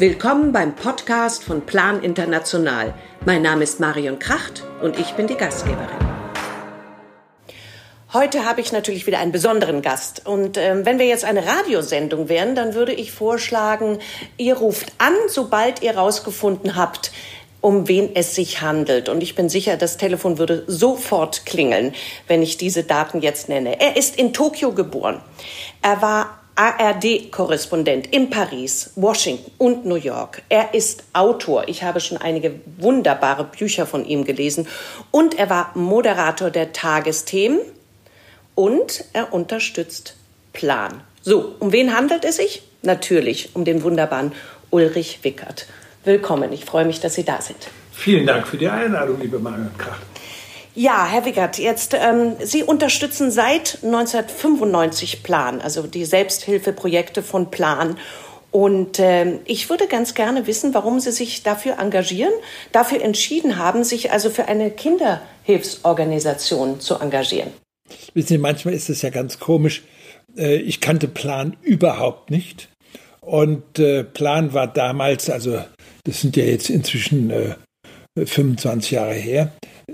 Willkommen 0.00 0.50
beim 0.50 0.74
Podcast 0.76 1.44
von 1.44 1.66
Plan 1.66 2.02
International. 2.02 2.94
Mein 3.26 3.42
Name 3.42 3.64
ist 3.64 3.80
Marion 3.80 4.18
Kracht 4.18 4.64
und 4.80 4.98
ich 4.98 5.12
bin 5.12 5.26
die 5.26 5.34
Gastgeberin. 5.34 5.98
Heute 8.14 8.46
habe 8.46 8.62
ich 8.62 8.72
natürlich 8.72 9.06
wieder 9.06 9.18
einen 9.18 9.30
besonderen 9.30 9.82
Gast. 9.82 10.26
Und 10.26 10.56
ähm, 10.56 10.86
wenn 10.86 10.98
wir 10.98 11.04
jetzt 11.04 11.26
eine 11.26 11.46
Radiosendung 11.46 12.30
wären, 12.30 12.54
dann 12.54 12.72
würde 12.72 12.94
ich 12.94 13.12
vorschlagen, 13.12 13.98
ihr 14.38 14.56
ruft 14.56 14.90
an, 14.96 15.12
sobald 15.28 15.82
ihr 15.82 15.92
herausgefunden 15.92 16.76
habt, 16.76 17.12
um 17.60 17.86
wen 17.86 18.16
es 18.16 18.34
sich 18.34 18.62
handelt. 18.62 19.10
Und 19.10 19.22
ich 19.22 19.34
bin 19.34 19.50
sicher, 19.50 19.76
das 19.76 19.98
Telefon 19.98 20.38
würde 20.38 20.64
sofort 20.66 21.44
klingeln, 21.44 21.94
wenn 22.26 22.40
ich 22.40 22.56
diese 22.56 22.84
Daten 22.84 23.20
jetzt 23.20 23.50
nenne. 23.50 23.78
Er 23.78 23.98
ist 23.98 24.16
in 24.16 24.32
Tokio 24.32 24.72
geboren. 24.72 25.20
Er 25.82 26.00
war 26.00 26.39
ARD-Korrespondent 26.54 28.06
in 28.08 28.30
Paris, 28.30 28.92
Washington 28.96 29.50
und 29.58 29.86
New 29.86 29.94
York. 29.96 30.42
Er 30.48 30.74
ist 30.74 31.04
Autor. 31.12 31.68
Ich 31.68 31.82
habe 31.82 32.00
schon 32.00 32.18
einige 32.18 32.60
wunderbare 32.78 33.44
Bücher 33.44 33.86
von 33.86 34.04
ihm 34.04 34.24
gelesen. 34.24 34.68
Und 35.10 35.38
er 35.38 35.50
war 35.50 35.72
Moderator 35.74 36.50
der 36.50 36.72
Tagesthemen. 36.72 37.60
Und 38.54 39.04
er 39.12 39.32
unterstützt 39.32 40.16
Plan. 40.52 41.00
So, 41.22 41.54
um 41.60 41.72
wen 41.72 41.96
handelt 41.96 42.24
es 42.24 42.36
sich? 42.36 42.62
Natürlich 42.82 43.50
um 43.54 43.64
den 43.64 43.82
wunderbaren 43.82 44.32
Ulrich 44.70 45.20
Wickert. 45.22 45.66
Willkommen. 46.04 46.52
Ich 46.52 46.64
freue 46.64 46.84
mich, 46.84 47.00
dass 47.00 47.14
Sie 47.14 47.24
da 47.24 47.40
sind. 47.40 47.68
Vielen 47.92 48.26
Dank 48.26 48.48
für 48.48 48.56
die 48.56 48.68
Einladung, 48.68 49.20
liebe 49.20 49.38
Marion 49.38 49.70
Kracht. 49.76 50.00
Ja, 50.74 51.06
Herr 51.06 51.24
Wickert, 51.24 51.58
jetzt 51.58 51.94
ähm, 51.94 52.34
Sie 52.42 52.62
unterstützen 52.62 53.30
seit 53.30 53.78
1995 53.82 55.22
Plan, 55.22 55.60
also 55.60 55.82
die 55.82 56.04
Selbsthilfeprojekte 56.04 57.22
von 57.22 57.50
Plan. 57.50 57.96
Und 58.52 58.98
äh, 58.98 59.38
ich 59.44 59.70
würde 59.70 59.86
ganz 59.88 60.14
gerne 60.14 60.46
wissen, 60.46 60.74
warum 60.74 61.00
Sie 61.00 61.12
sich 61.12 61.42
dafür 61.42 61.78
engagieren, 61.78 62.32
dafür 62.72 63.02
entschieden 63.02 63.58
haben, 63.58 63.84
sich 63.84 64.12
also 64.12 64.30
für 64.30 64.46
eine 64.46 64.70
Kinderhilfsorganisation 64.70 66.80
zu 66.80 66.96
engagieren. 66.96 67.50
Wissen 68.14 68.28
Sie, 68.28 68.38
manchmal 68.38 68.74
ist 68.74 68.90
es 68.90 69.02
ja 69.02 69.10
ganz 69.10 69.40
komisch. 69.40 69.82
Äh, 70.36 70.56
ich 70.56 70.80
kannte 70.80 71.08
Plan 71.08 71.56
überhaupt 71.62 72.30
nicht. 72.30 72.68
Und 73.20 73.78
äh, 73.78 74.04
Plan 74.04 74.54
war 74.54 74.66
damals, 74.66 75.30
also 75.30 75.62
das 76.04 76.20
sind 76.20 76.36
ja 76.36 76.44
jetzt 76.44 76.70
inzwischen 76.70 77.30
äh, 77.30 77.54
25 78.16 78.92
Jahre 78.92 79.14
her, 79.14 79.52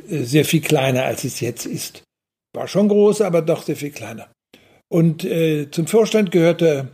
sehr 0.08 0.44
viel 0.44 0.61
kleiner, 0.61 1.05
als 1.05 1.25
es 1.25 1.41
jetzt 1.41 1.66
ist. 1.66 2.02
War 2.55 2.69
schon 2.69 2.89
groß, 2.89 3.20
aber 3.22 3.42
doch 3.42 3.62
sehr 3.62 3.77
viel 3.77 3.91
kleiner. 3.91 4.28
Und 4.89 5.25
äh, 5.25 5.70
zum 5.70 5.86
Vorstand 5.86 6.30
gehörte 6.30 6.89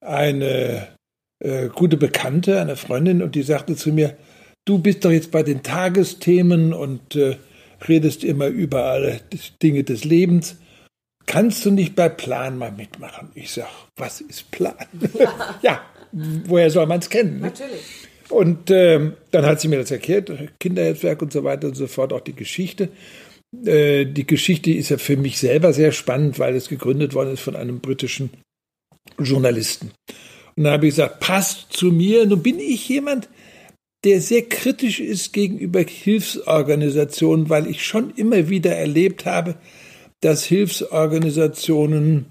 eine 0.00 0.88
äh, 1.40 1.68
gute 1.68 1.96
Bekannte, 1.96 2.60
eine 2.60 2.76
Freundin, 2.76 3.22
und 3.22 3.34
die 3.34 3.42
sagte 3.42 3.76
zu 3.76 3.92
mir, 3.92 4.16
du 4.64 4.78
bist 4.78 5.04
doch 5.04 5.10
jetzt 5.10 5.30
bei 5.30 5.42
den 5.42 5.62
Tagesthemen 5.62 6.72
und 6.72 7.16
äh, 7.16 7.36
redest 7.88 8.24
immer 8.24 8.46
über 8.46 8.84
alle 8.84 9.20
Dinge 9.62 9.84
des 9.84 10.04
Lebens. 10.04 10.56
Kannst 11.26 11.64
du 11.64 11.70
nicht 11.70 11.94
bei 11.94 12.08
Plan 12.08 12.58
mal 12.58 12.72
mitmachen? 12.72 13.30
Ich 13.34 13.52
sag, 13.52 13.68
was 13.96 14.20
ist 14.20 14.50
Plan? 14.50 14.74
Ja, 15.18 15.58
ja 15.62 15.80
woher 16.12 16.70
soll 16.70 16.86
man 16.86 17.00
es 17.00 17.10
kennen? 17.10 17.36
Ne? 17.36 17.46
Natürlich. 17.46 18.01
Und 18.32 18.70
ähm, 18.70 19.12
dann 19.30 19.44
hat 19.44 19.60
sie 19.60 19.68
mir 19.68 19.78
das 19.78 19.90
erklärt, 19.90 20.32
Kinderhilfswerk 20.58 21.20
und 21.20 21.32
so 21.32 21.44
weiter 21.44 21.68
und 21.68 21.74
so 21.74 21.86
fort, 21.86 22.14
auch 22.14 22.20
die 22.20 22.34
Geschichte. 22.34 22.88
Äh, 23.64 24.06
die 24.06 24.26
Geschichte 24.26 24.72
ist 24.72 24.88
ja 24.88 24.96
für 24.96 25.18
mich 25.18 25.38
selber 25.38 25.74
sehr 25.74 25.92
spannend, 25.92 26.38
weil 26.38 26.56
es 26.56 26.70
gegründet 26.70 27.12
worden 27.12 27.34
ist 27.34 27.42
von 27.42 27.56
einem 27.56 27.80
britischen 27.80 28.30
Journalisten. 29.18 29.92
Und 30.56 30.64
dann 30.64 30.72
habe 30.72 30.86
ich 30.86 30.94
gesagt, 30.94 31.20
passt 31.20 31.74
zu 31.74 31.92
mir. 31.92 32.24
Nun 32.24 32.42
bin 32.42 32.58
ich 32.58 32.88
jemand, 32.88 33.28
der 34.04 34.22
sehr 34.22 34.42
kritisch 34.42 34.98
ist 35.00 35.34
gegenüber 35.34 35.80
Hilfsorganisationen, 35.80 37.50
weil 37.50 37.66
ich 37.66 37.84
schon 37.84 38.14
immer 38.16 38.48
wieder 38.48 38.74
erlebt 38.74 39.26
habe, 39.26 39.56
dass 40.20 40.44
Hilfsorganisationen 40.44 42.26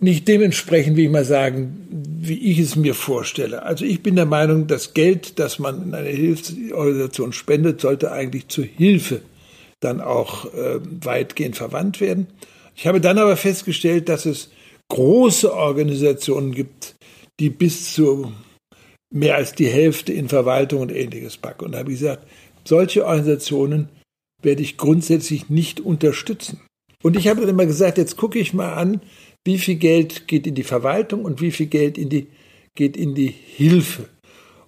nicht 0.00 0.28
dementsprechend, 0.28 0.96
wie 0.96 1.04
ich 1.04 1.10
mal 1.10 1.24
sagen, 1.24 1.88
wie 1.90 2.50
ich 2.50 2.58
es 2.58 2.76
mir 2.76 2.94
vorstelle. 2.94 3.62
Also 3.62 3.84
ich 3.84 4.02
bin 4.02 4.16
der 4.16 4.26
Meinung, 4.26 4.66
das 4.66 4.94
Geld, 4.94 5.38
das 5.38 5.58
man 5.58 5.82
in 5.82 5.94
eine 5.94 6.08
Hilfsorganisation 6.08 7.32
spendet, 7.32 7.80
sollte 7.80 8.12
eigentlich 8.12 8.48
zur 8.48 8.64
Hilfe 8.64 9.22
dann 9.80 10.00
auch 10.00 10.46
äh, 10.54 10.78
weitgehend 11.02 11.56
verwandt 11.56 12.00
werden. 12.00 12.28
Ich 12.76 12.86
habe 12.86 13.00
dann 13.00 13.18
aber 13.18 13.36
festgestellt, 13.36 14.08
dass 14.08 14.26
es 14.26 14.50
große 14.88 15.52
Organisationen 15.52 16.52
gibt, 16.52 16.94
die 17.40 17.50
bis 17.50 17.92
zu 17.94 18.32
mehr 19.12 19.36
als 19.36 19.54
die 19.54 19.66
Hälfte 19.66 20.12
in 20.12 20.28
Verwaltung 20.28 20.80
und 20.80 20.92
ähnliches 20.92 21.36
packen. 21.36 21.66
Und 21.66 21.72
da 21.72 21.78
habe 21.78 21.92
ich 21.92 21.98
gesagt, 21.98 22.26
solche 22.64 23.04
Organisationen 23.04 23.88
werde 24.42 24.62
ich 24.62 24.76
grundsätzlich 24.76 25.50
nicht 25.50 25.80
unterstützen. 25.80 26.60
Und 27.02 27.16
ich 27.16 27.28
habe 27.28 27.40
dann 27.40 27.50
immer 27.50 27.66
gesagt, 27.66 27.98
jetzt 27.98 28.16
gucke 28.16 28.38
ich 28.38 28.54
mal 28.54 28.74
an, 28.74 29.00
wie 29.44 29.58
viel 29.58 29.76
Geld 29.76 30.28
geht 30.28 30.46
in 30.46 30.54
die 30.54 30.62
Verwaltung 30.62 31.24
und 31.24 31.40
wie 31.40 31.50
viel 31.50 31.66
Geld 31.66 31.98
in 31.98 32.08
die, 32.08 32.28
geht 32.74 32.96
in 32.96 33.14
die 33.14 33.28
Hilfe. 33.28 34.08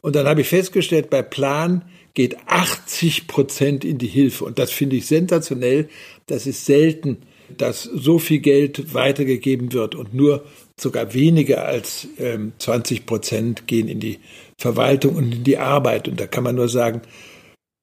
Und 0.01 0.17
dann 0.17 0.27
habe 0.27 0.43
ich 0.43 0.49
festgestellt, 0.49 1.11
bei 1.11 1.23
Plan 1.23 1.85
geht 2.13 2.37
80 2.47 3.27
Prozent 3.27 3.85
in 3.85 3.99
die 3.99 4.07
Hilfe. 4.07 4.45
Und 4.45 4.59
das 4.59 4.71
finde 4.71 4.97
ich 4.97 5.07
sensationell. 5.07 5.89
Das 6.27 6.47
ist 6.47 6.65
selten, 6.67 7.19
dass 7.57 7.83
so 7.83 8.19
viel 8.19 8.41
Geld 8.41 8.95
weitergegeben 8.95 9.73
wird 9.73 9.95
und 9.95 10.15
nur 10.15 10.45
sogar 10.79 11.15
weniger 11.15 11.65
als 11.65 12.09
ähm, 12.19 12.53
20 12.59 13.07
Prozent 13.07 13.67
gehen 13.67 13.89
in 13.89 14.01
die 14.01 14.19
Verwaltung 14.59 15.17
und 15.17 15.35
in 15.35 15.45
die 15.45 15.59
Arbeit. 15.59 16.09
Und 16.09 16.21
da 16.21 16.27
kann 16.27 16.45
man 16.45 16.57
nur 16.57 16.69
sagen, 16.69 17.03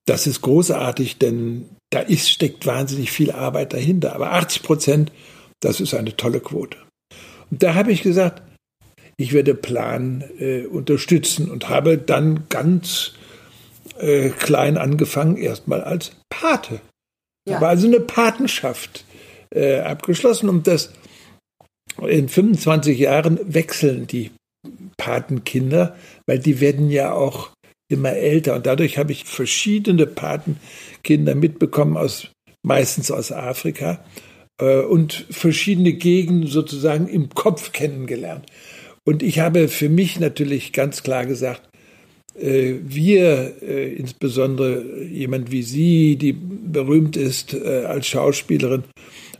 das 0.05 0.27
ist 0.27 0.41
großartig, 0.41 1.19
denn 1.19 1.69
da 1.89 1.99
ist, 1.99 2.29
steckt 2.29 2.65
wahnsinnig 2.65 3.11
viel 3.11 3.31
Arbeit 3.31 3.73
dahinter. 3.73 4.15
Aber 4.15 4.31
80 4.31 4.63
Prozent 4.63 5.11
das 5.61 5.79
ist 5.79 5.93
eine 5.93 6.15
tolle 6.17 6.41
Quote. 6.41 6.77
Und 7.49 7.63
da 7.63 7.73
habe 7.73 7.91
ich 7.91 8.03
gesagt, 8.03 8.41
ich 9.17 9.33
werde 9.33 9.55
Plan 9.55 10.23
äh, 10.39 10.65
unterstützen 10.65 11.49
und 11.49 11.69
habe 11.69 11.97
dann 11.97 12.47
ganz 12.49 13.13
äh, 13.99 14.29
klein 14.29 14.77
angefangen, 14.77 15.37
erstmal 15.37 15.83
als 15.83 16.11
Pate. 16.29 16.81
Ja. 17.47 17.55
Habe 17.55 17.67
also 17.67 17.87
eine 17.87 17.99
Patenschaft 17.99 19.05
äh, 19.53 19.79
abgeschlossen 19.79 20.49
und 20.49 20.67
das 20.67 20.91
in 22.01 22.29
25 22.29 22.97
Jahren 22.97 23.39
wechseln 23.43 24.07
die 24.07 24.31
Patenkinder, 24.97 25.95
weil 26.25 26.39
die 26.39 26.59
werden 26.59 26.89
ja 26.89 27.13
auch 27.13 27.49
immer 27.89 28.13
älter 28.13 28.55
und 28.55 28.65
dadurch 28.65 28.97
habe 28.97 29.11
ich 29.11 29.25
verschiedene 29.25 30.07
Patenkinder 30.07 31.35
mitbekommen 31.35 31.97
aus 31.97 32.29
meistens 32.63 33.11
aus 33.11 33.31
Afrika 33.31 34.03
äh, 34.59 34.81
und 34.81 35.25
verschiedene 35.29 35.93
Gegenden 35.93 36.47
sozusagen 36.47 37.07
im 37.07 37.29
Kopf 37.29 37.71
kennengelernt. 37.71 38.45
Und 39.05 39.23
ich 39.23 39.39
habe 39.39 39.67
für 39.67 39.89
mich 39.89 40.19
natürlich 40.19 40.73
ganz 40.73 41.03
klar 41.03 41.25
gesagt, 41.25 41.69
äh, 42.39 42.75
wir, 42.83 43.55
äh, 43.61 43.93
insbesondere 43.93 45.03
jemand 45.03 45.51
wie 45.51 45.63
Sie, 45.63 46.15
die 46.15 46.33
berühmt 46.33 47.17
ist 47.17 47.55
als 47.55 48.07
Schauspielerin, 48.07 48.83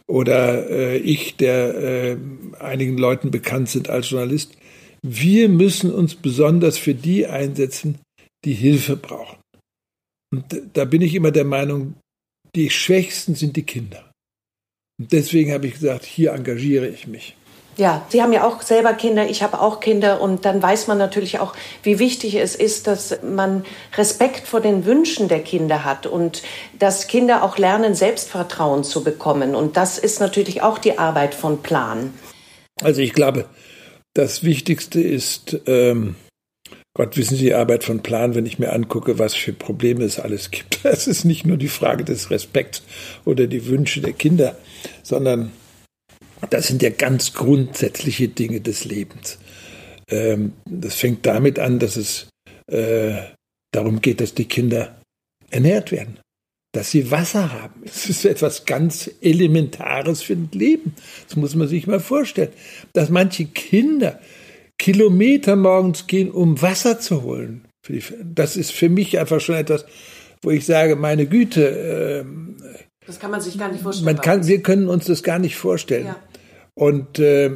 oder 0.08 1.00
ich, 1.00 1.38
der 1.38 2.18
einigen 2.60 2.98
Leuten 2.98 3.32
bekannt 3.32 3.70
sind 3.70 3.90
als 3.90 4.10
Journalist, 4.10 4.58
wir 5.02 5.48
müssen 5.48 5.90
uns 5.90 6.16
besonders 6.16 6.78
für 6.78 6.94
die 6.94 7.28
einsetzen, 7.28 8.00
die 8.44 8.54
Hilfe 8.54 8.98
brauchen. 8.98 9.38
Und 10.34 10.44
da 10.74 10.84
bin 10.84 11.02
ich 11.02 11.16
immer 11.16 11.32
der 11.32 11.46
Meinung, 11.46 11.96
die 12.56 12.70
Schwächsten 12.70 13.36
sind 13.36 13.56
die 13.56 13.64
Kinder. 13.64 14.11
Deswegen 15.10 15.54
habe 15.54 15.68
ich 15.68 15.74
gesagt, 15.74 16.06
hier 16.06 16.34
engagiere 16.34 16.88
ich 16.88 17.08
mich. 17.08 17.36
Ja, 17.78 18.06
Sie 18.10 18.22
haben 18.22 18.34
ja 18.34 18.46
auch 18.46 18.62
selber 18.62 18.94
Kinder, 18.94 19.30
ich 19.30 19.42
habe 19.44 19.62
auch 19.62 19.80
Kinder 19.80 20.22
und 20.22 20.44
dann 20.44 20.62
weiß 20.62 20.88
man 20.88 20.98
natürlich 20.98 21.40
auch, 21.40 21.54
wie 21.84 22.00
wichtig 22.00 22.36
es 22.36 22.54
ist, 22.54 22.86
dass 22.86 23.20
man 23.24 23.64
Respekt 23.96 24.46
vor 24.46 24.60
den 24.60 24.86
Wünschen 24.86 25.30
der 25.30 25.40
Kinder 25.40 25.86
hat 25.86 26.06
und 26.06 26.44
dass 26.78 27.08
Kinder 27.08 27.44
auch 27.44 27.58
lernen, 27.58 27.96
Selbstvertrauen 27.96 28.84
zu 28.84 29.04
bekommen. 29.04 29.56
Und 29.56 29.78
das 29.78 29.98
ist 29.98 30.20
natürlich 30.20 30.62
auch 30.62 30.80
die 30.80 31.00
Arbeit 31.00 31.34
von 31.34 31.64
Plan. 31.64 32.14
Also 32.84 33.02
ich 33.02 33.14
glaube, 33.14 33.46
das 34.14 34.44
Wichtigste 34.44 35.02
ist, 35.02 35.58
ähm, 35.66 36.16
Gott 37.02 37.18
wissen 37.18 37.36
Sie, 37.36 37.46
die 37.46 37.56
Arbeit 37.56 37.84
von 37.84 38.04
Plan, 38.04 38.36
wenn 38.36 38.46
ich 38.46 38.60
mir 38.60 38.72
angucke, 38.74 39.18
was 39.18 39.34
für 39.34 39.54
Probleme 39.54 40.04
es 40.04 40.20
alles 40.20 40.52
gibt. 40.52 40.82
Es 40.84 41.08
ist 41.08 41.26
nicht 41.26 41.48
nur 41.48 41.58
die 41.58 41.68
Frage 41.68 42.04
des 42.04 42.30
Respekts 42.30 42.84
oder 43.26 43.48
die 43.48 43.66
Wünsche 43.66 44.02
der 44.02 44.14
Kinder, 44.14 44.56
sondern 45.02 45.52
das 46.52 46.68
sind 46.68 46.84
ja 46.84 46.92
ganz 46.92 47.34
grundsätzliche 47.34 48.28
Dinge 48.28 48.62
des 48.62 48.86
Lebens. 48.86 49.40
Ähm, 50.12 50.54
das 50.70 50.94
fängt 50.94 51.26
damit 51.26 51.58
an, 51.58 51.80
dass 51.80 51.96
es 51.96 52.28
äh, 52.68 53.16
darum 53.72 54.02
geht, 54.02 54.22
dass 54.22 54.36
die 54.36 54.46
Kinder 54.46 55.02
ernährt 55.50 55.92
werden, 55.92 56.20
dass 56.72 56.92
sie 56.92 57.10
Wasser 57.10 57.52
haben. 57.52 57.82
Das 57.84 58.12
ist 58.12 58.26
etwas 58.26 58.68
ganz 58.68 59.10
Elementares 59.22 60.22
für 60.22 60.34
ein 60.34 60.50
Leben. 60.54 60.94
Das 61.28 61.36
muss 61.36 61.56
man 61.56 61.68
sich 61.68 61.88
mal 61.88 62.00
vorstellen. 62.00 62.54
Dass 62.94 63.10
manche 63.10 63.46
Kinder 63.46 64.20
Kilometer 64.82 65.56
morgens 65.56 66.08
gehen, 66.08 66.32
um 66.32 66.60
Wasser 66.60 67.00
zu 67.00 67.22
holen. 67.22 67.68
Das 68.24 68.58
ist 68.58 68.72
für 68.72 68.90
mich 68.90 69.20
einfach 69.20 69.40
schon 69.40 69.54
etwas, 69.54 69.86
wo 70.42 70.50
ich 70.50 70.66
sage, 70.66 70.96
meine 70.96 71.28
Güte. 71.28 72.26
Äh, 72.26 72.26
das 73.06 73.20
kann 73.20 73.30
man 73.30 73.42
sich 73.42 73.60
gar 73.60 73.72
nicht 73.72 73.84
vorstellen. 73.84 74.06
Man 74.06 74.22
kann, 74.24 74.48
wir 74.48 74.64
können 74.64 74.90
uns 74.90 75.06
das 75.06 75.22
gar 75.22 75.38
nicht 75.38 75.56
vorstellen. 75.56 76.08
Ja. 76.08 76.16
Und 76.74 77.20
äh, 77.20 77.52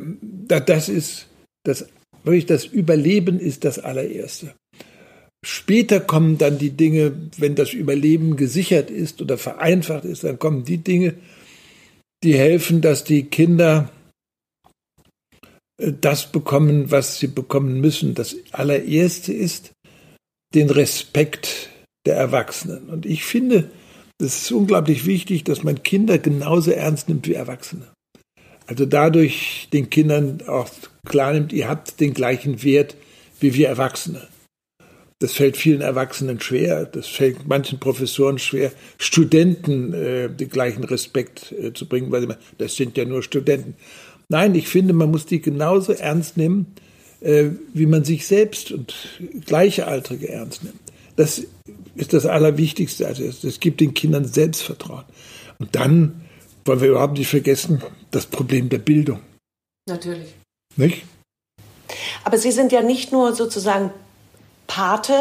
das 0.48 0.88
ist 0.88 1.26
das 1.64 1.88
wirklich 2.24 2.46
das 2.46 2.66
Überleben 2.66 3.40
ist 3.40 3.66
das 3.66 3.80
allererste. 3.80 4.54
Später 5.44 6.00
kommen 6.00 6.38
dann 6.38 6.60
die 6.60 6.78
Dinge, 6.78 7.12
wenn 7.38 7.56
das 7.56 7.74
Überleben 7.74 8.36
gesichert 8.36 8.92
ist 8.92 9.20
oder 9.20 9.40
vereinfacht 9.40 10.06
ist, 10.06 10.24
dann 10.24 10.38
kommen 10.38 10.64
die 10.64 10.78
Dinge, 10.78 11.16
die 12.24 12.38
helfen, 12.38 12.82
dass 12.82 13.04
die 13.04 13.24
Kinder 13.24 13.90
das 15.78 16.32
bekommen, 16.32 16.92
was 16.92 17.20
sie 17.20 17.28
bekommen 17.28 17.82
müssen. 17.82 18.16
Das 18.16 18.36
allererste 18.52 19.34
ist 19.34 19.72
den 20.54 20.70
Respekt 20.70 21.70
der 22.06 22.16
Erwachsenen. 22.16 22.90
Und 22.90 23.06
ich 23.06 23.24
finde, 23.24 23.70
es 24.20 24.44
ist 24.44 24.52
unglaublich 24.52 25.06
wichtig, 25.06 25.44
dass 25.44 25.64
man 25.64 25.84
Kinder 25.84 26.18
genauso 26.18 26.72
ernst 26.72 27.10
nimmt 27.10 27.28
wie 27.28 27.34
Erwachsene. 27.34 27.88
Also 28.68 28.86
dadurch 28.86 29.68
den 29.74 29.90
Kindern 29.90 30.42
auch 30.48 30.70
klar 31.06 31.34
nimmt, 31.34 31.54
ihr 31.54 31.68
habt 31.68 32.00
den 32.00 32.14
gleichen 32.14 32.64
Wert 32.64 32.96
wie 33.40 33.54
wir 33.54 33.68
Erwachsene. 33.68 34.28
Das 35.20 35.34
fällt 35.34 35.56
vielen 35.56 35.82
Erwachsenen 35.82 36.40
schwer, 36.42 36.86
das 36.86 37.08
fällt 37.08 37.48
manchen 37.48 37.80
Professoren 37.80 38.38
schwer, 38.38 38.72
Studenten 38.98 39.94
äh, 39.94 40.30
den 40.30 40.50
gleichen 40.50 40.84
Respekt 40.84 41.54
äh, 41.54 41.74
zu 41.74 41.88
bringen, 41.88 42.12
weil 42.12 42.22
sie 42.22 42.28
meinen, 42.28 42.40
das 42.58 42.76
sind 42.76 42.98
ja 42.98 43.06
nur 43.06 43.24
Studenten. 43.24 43.76
Nein, 44.30 44.56
ich 44.56 44.68
finde, 44.68 44.94
man 44.94 45.12
muss 45.12 45.26
die 45.26 45.42
genauso 45.42 45.94
ernst 45.94 46.38
nehmen, 46.38 46.76
äh, 47.22 47.50
wie 47.74 47.86
man 47.86 48.04
sich 48.04 48.28
selbst 48.28 48.72
und 48.72 48.94
Gleichaltrige 49.46 50.30
ernst 50.30 50.64
nimmt. 50.64 50.80
Das 51.16 51.44
ist 51.96 52.14
das 52.14 52.26
Allerwichtigste. 52.26 53.08
Also 53.08 53.24
es 53.24 53.60
gibt 53.60 53.80
den 53.80 53.94
Kindern 53.94 54.26
Selbstvertrauen. 54.26 55.06
Und 55.60 55.76
dann 55.76 56.22
wollen 56.66 56.82
wir 56.82 56.90
überhaupt 56.90 57.18
nicht 57.18 57.30
vergessen, 57.30 57.82
das 58.12 58.26
Problem 58.26 58.70
der 58.70 58.80
Bildung. 58.80 59.22
Natürlich. 59.88 60.34
Nicht? 60.76 61.04
Aber 62.24 62.38
Sie 62.38 62.52
sind 62.52 62.72
ja 62.72 62.82
nicht 62.82 63.12
nur 63.12 63.34
sozusagen 63.34 63.92
Pate, 64.68 65.14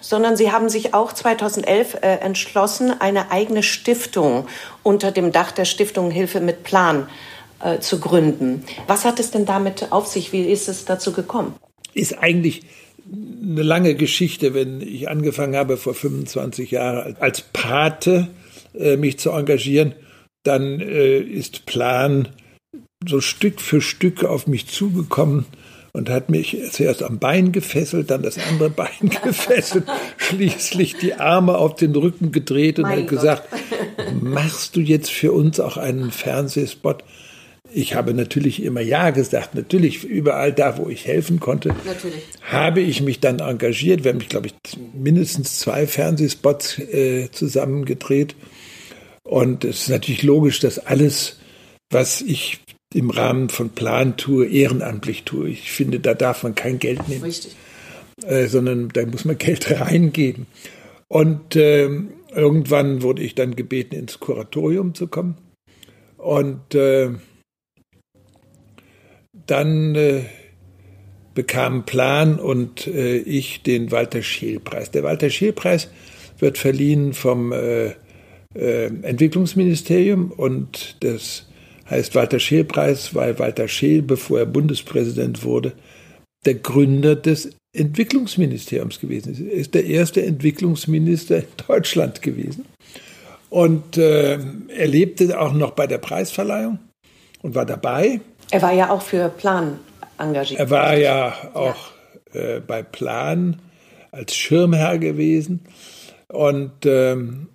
sondern 0.00 0.36
Sie 0.36 0.50
haben 0.50 0.68
sich 0.68 0.94
auch 0.94 1.12
2011 1.12 1.94
äh, 1.94 1.98
entschlossen, 2.16 2.98
eine 2.98 3.30
eigene 3.30 3.62
Stiftung 3.62 4.48
unter 4.82 5.12
dem 5.12 5.32
Dach 5.32 5.52
der 5.52 5.66
Stiftung 5.66 6.10
Hilfe 6.10 6.40
mit 6.40 6.64
Plan 6.64 7.02
äh, 7.02 7.35
zu 7.80 8.00
gründen. 8.00 8.64
Was 8.86 9.04
hat 9.04 9.18
es 9.18 9.30
denn 9.30 9.46
damit 9.46 9.90
auf 9.90 10.06
sich? 10.06 10.32
Wie 10.32 10.44
ist 10.44 10.68
es 10.68 10.84
dazu 10.84 11.12
gekommen? 11.12 11.54
Ist 11.94 12.18
eigentlich 12.18 12.62
eine 13.10 13.62
lange 13.62 13.94
Geschichte, 13.94 14.54
wenn 14.54 14.80
ich 14.80 15.08
angefangen 15.08 15.56
habe 15.56 15.76
vor 15.76 15.94
25 15.94 16.72
Jahren 16.72 17.16
als 17.20 17.42
Pate 17.42 18.28
äh, 18.74 18.96
mich 18.96 19.18
zu 19.18 19.30
engagieren, 19.30 19.94
dann 20.42 20.80
äh, 20.80 21.18
ist 21.18 21.66
Plan 21.66 22.28
so 23.06 23.20
Stück 23.20 23.60
für 23.60 23.80
Stück 23.80 24.24
auf 24.24 24.46
mich 24.46 24.66
zugekommen 24.66 25.46
und 25.92 26.10
hat 26.10 26.28
mich 26.28 26.58
zuerst 26.72 27.02
am 27.02 27.18
Bein 27.18 27.52
gefesselt, 27.52 28.10
dann 28.10 28.22
das 28.22 28.38
andere 28.38 28.70
Bein 28.76 29.10
gefesselt, 29.22 29.84
schließlich 30.16 30.96
die 30.96 31.14
Arme 31.14 31.56
auf 31.56 31.76
den 31.76 31.94
Rücken 31.94 32.32
gedreht 32.32 32.78
und 32.78 32.84
mein 32.84 33.02
hat 33.02 33.08
gesagt, 33.08 33.48
machst 34.20 34.76
du 34.76 34.80
jetzt 34.80 35.10
für 35.10 35.32
uns 35.32 35.60
auch 35.60 35.76
einen 35.76 36.10
Fernsehspot? 36.10 37.04
Ich 37.76 37.94
habe 37.94 38.14
natürlich 38.14 38.62
immer 38.62 38.80
Ja 38.80 39.10
gesagt. 39.10 39.54
Natürlich 39.54 40.02
überall 40.02 40.50
da, 40.50 40.78
wo 40.78 40.88
ich 40.88 41.06
helfen 41.06 41.40
konnte, 41.40 41.74
natürlich. 41.84 42.22
habe 42.40 42.80
ich 42.80 43.02
mich 43.02 43.20
dann 43.20 43.40
engagiert. 43.40 44.02
Wir 44.02 44.14
haben, 44.14 44.18
glaube 44.20 44.46
ich, 44.46 44.54
mindestens 44.94 45.58
zwei 45.58 45.86
Fernsehspots 45.86 46.78
äh, 46.78 47.28
zusammengedreht. 47.32 48.34
Und 49.24 49.66
es 49.66 49.82
ist 49.82 49.88
natürlich 49.90 50.22
logisch, 50.22 50.58
dass 50.58 50.78
alles, 50.78 51.38
was 51.90 52.22
ich 52.22 52.60
im 52.94 53.10
Rahmen 53.10 53.50
von 53.50 53.68
Plan 53.68 54.16
tue, 54.16 54.46
ehrenamtlich 54.46 55.24
tue. 55.24 55.50
Ich 55.50 55.70
finde, 55.70 56.00
da 56.00 56.14
darf 56.14 56.44
man 56.44 56.54
kein 56.54 56.78
Geld 56.78 57.06
nehmen. 57.10 57.24
Richtig. 57.24 57.56
Äh, 58.24 58.46
sondern 58.46 58.88
da 58.88 59.04
muss 59.04 59.26
man 59.26 59.36
Geld 59.36 59.70
reingeben. 59.80 60.46
Und 61.08 61.56
äh, 61.56 61.90
irgendwann 62.34 63.02
wurde 63.02 63.22
ich 63.22 63.34
dann 63.34 63.54
gebeten, 63.54 63.94
ins 63.96 64.18
Kuratorium 64.18 64.94
zu 64.94 65.08
kommen. 65.08 65.36
Und 66.16 66.74
äh, 66.74 67.10
dann 69.46 69.94
äh, 69.94 70.22
bekam 71.34 71.84
Plan 71.84 72.38
und 72.38 72.86
äh, 72.86 73.18
ich 73.18 73.62
den 73.62 73.90
Walter 73.90 74.22
Scheel-Preis. 74.22 74.90
Der 74.90 75.02
Walter 75.02 75.30
Scheel-Preis 75.30 75.88
wird 76.38 76.58
verliehen 76.58 77.12
vom 77.12 77.52
äh, 77.52 77.92
Entwicklungsministerium 78.54 80.30
und 80.30 80.96
das 81.00 81.46
heißt 81.90 82.14
Walter 82.14 82.38
Scheel-Preis, 82.38 83.14
weil 83.14 83.38
Walter 83.38 83.68
Scheel, 83.68 84.02
bevor 84.02 84.40
er 84.40 84.46
Bundespräsident 84.46 85.44
wurde, 85.44 85.72
der 86.44 86.54
Gründer 86.54 87.16
des 87.16 87.50
Entwicklungsministeriums 87.74 89.00
gewesen 89.00 89.32
ist. 89.32 89.40
Er 89.40 89.52
ist 89.52 89.74
der 89.74 89.84
erste 89.84 90.24
Entwicklungsminister 90.24 91.38
in 91.38 91.46
Deutschland 91.66 92.22
gewesen. 92.22 92.64
Und 93.50 93.96
äh, 93.96 94.38
er 94.68 94.86
lebte 94.86 95.38
auch 95.38 95.52
noch 95.52 95.72
bei 95.72 95.86
der 95.86 95.98
Preisverleihung 95.98 96.78
und 97.42 97.54
war 97.54 97.66
dabei. 97.66 98.20
Er 98.50 98.62
war 98.62 98.72
ja 98.72 98.90
auch 98.90 99.02
für 99.02 99.28
Plan 99.28 99.78
engagiert. 100.18 100.60
Er 100.60 100.70
war 100.70 100.96
ja 100.96 101.34
auch. 101.54 101.96
Äh, 102.36 102.60
bei 102.60 102.82
Plan 102.82 103.60
als 104.10 104.36
Schirmherr 104.36 104.98
gewesen. 104.98 105.60
Und 106.28 106.84
ähm, 106.84 107.48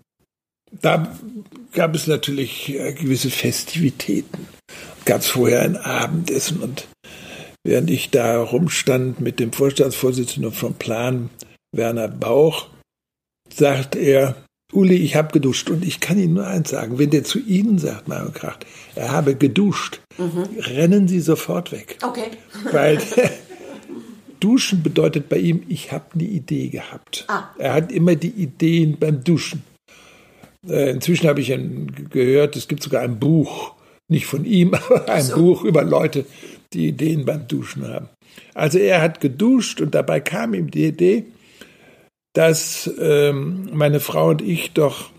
da 0.72 1.16
gab 1.74 1.94
es 1.94 2.08
natürlich 2.08 2.70
äh, 2.70 2.94
gewisse 2.94 3.30
Festivitäten. 3.30 4.48
Gab 5.06 5.22
es 5.22 5.28
vorher 5.28 5.62
ein 5.62 5.78
Abendessen 5.78 6.62
und 6.62 6.88
während 7.64 7.92
ich 7.92 8.10
da 8.10 8.42
rumstand 8.42 9.20
mit 9.20 9.40
dem 9.40 9.54
Vorstandsvorsitzenden 9.54 10.52
vom 10.52 10.74
Plan, 10.76 11.30
Werner 11.76 12.08
Bauch, 12.08 12.68
sagt 13.54 13.96
er, 13.96 14.36
Uli, 14.72 14.96
ich 14.96 15.16
habe 15.16 15.32
geduscht. 15.32 15.70
Und 15.70 15.86
ich 15.86 16.00
kann 16.00 16.18
Ihnen 16.18 16.36
nur 16.36 16.48
eins 16.48 16.70
sagen, 16.70 17.00
wenn 17.00 17.10
der 17.10 17.24
zu 17.24 17.40
Ihnen 17.40 17.78
sagt, 17.78 18.08
Mario 18.08 18.32
Kracht, 18.32 18.66
er 18.96 19.12
habe 19.12 19.36
geduscht, 19.36 20.02
mhm. 20.18 20.44
rennen 20.58 21.08
Sie 21.08 21.20
sofort 21.20 21.72
weg. 21.72 21.98
Okay. 22.02 22.28
Weil 22.72 23.00
Duschen 24.40 24.84
bedeutet 24.84 25.30
bei 25.30 25.38
ihm, 25.38 25.63
ich 25.70 25.92
habe 25.92 26.06
eine 26.13 26.24
Idee 26.24 26.70
gehabt. 26.70 27.25
Ah. 27.28 27.44
Er 27.58 27.74
hat 27.74 27.92
immer 27.92 28.16
die 28.16 28.30
Ideen 28.30 28.98
beim 29.00 29.24
Duschen. 29.24 29.63
Äh, 30.68 30.92
inzwischen 30.92 31.28
habe 31.28 31.42
ich 31.42 31.54
gehört, 32.10 32.56
es 32.56 32.68
gibt 32.68 32.84
sogar 32.84 33.01
ein 33.01 33.20
Buch, 33.20 33.74
nicht 34.08 34.25
von 34.25 34.46
ihm, 34.46 34.74
aber 34.90 35.08
ein 35.10 35.24
so. 35.24 35.36
Buch 35.36 35.63
über 35.63 35.84
Leute, 35.84 36.25
die 36.74 36.88
Ideen 36.88 37.25
beim 37.25 37.48
Duschen 37.48 37.88
haben. 37.88 38.10
Also 38.54 38.80
er 38.80 39.01
hat 39.01 39.22
geduscht 39.22 39.82
und 39.82 39.96
dabei 39.96 40.20
kam 40.20 40.54
ihm 40.54 40.72
die 40.72 40.86
Idee, 40.86 41.25
dass 42.34 42.90
ähm, 43.00 43.70
meine 43.74 44.00
Frau 44.00 44.30
und 44.30 44.42
ich 44.42 44.72
doch 44.72 45.12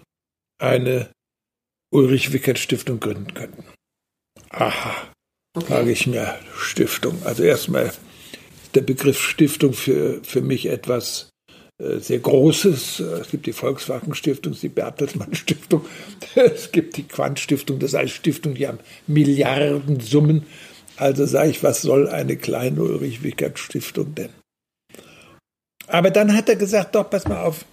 eine 0.59 1.11
Ulrich 1.93 2.33
Wickert 2.33 2.59
Stiftung 2.59 3.01
gründen 3.01 3.35
könnten. 3.35 3.65
Aha, 4.51 5.13
okay. 5.55 5.67
frage 5.67 5.91
ich 5.91 6.07
mir 6.07 6.39
Stiftung. 6.57 7.21
Also 7.25 7.43
erstmal 7.43 7.87
ist 7.87 8.01
der 8.75 8.83
Begriff 8.83 9.21
Stiftung 9.21 9.73
für, 9.73 10.23
für 10.23 10.41
mich 10.41 10.67
etwas 10.67 11.31
äh, 11.79 11.99
sehr 11.99 12.21
Großes. 12.21 13.01
Es 13.01 13.31
gibt 13.31 13.47
die 13.47 13.53
Volkswagen-Stiftung, 13.53 14.57
die 14.61 14.69
Bertelsmann-Stiftung, 14.69 15.85
es 16.35 16.73
gibt 16.73 16.97
die 16.97 17.05
Quant-Stiftung, 17.05 17.79
das 17.79 17.95
heißt 17.95 18.15
Stiftung, 18.15 18.55
die 18.55 18.69
haben 18.69 18.79
Milliardensummen. 19.07 20.47
Also 20.97 21.27
sage 21.27 21.51
ich, 21.51 21.63
was 21.63 21.83
soll 21.83 22.09
eine 22.09 22.37
kleine 22.37 22.83
Ulrich-Wickert-Stiftung 22.83 24.15
denn? 24.15 24.31
Aber 25.93 26.11
dann 26.11 26.35
hat 26.35 26.49
er 26.49 26.57
gesagt, 26.57 26.95
doch, 26.95 27.09
pass 27.11 27.29
mal 27.29 27.43
auf, 27.43 27.67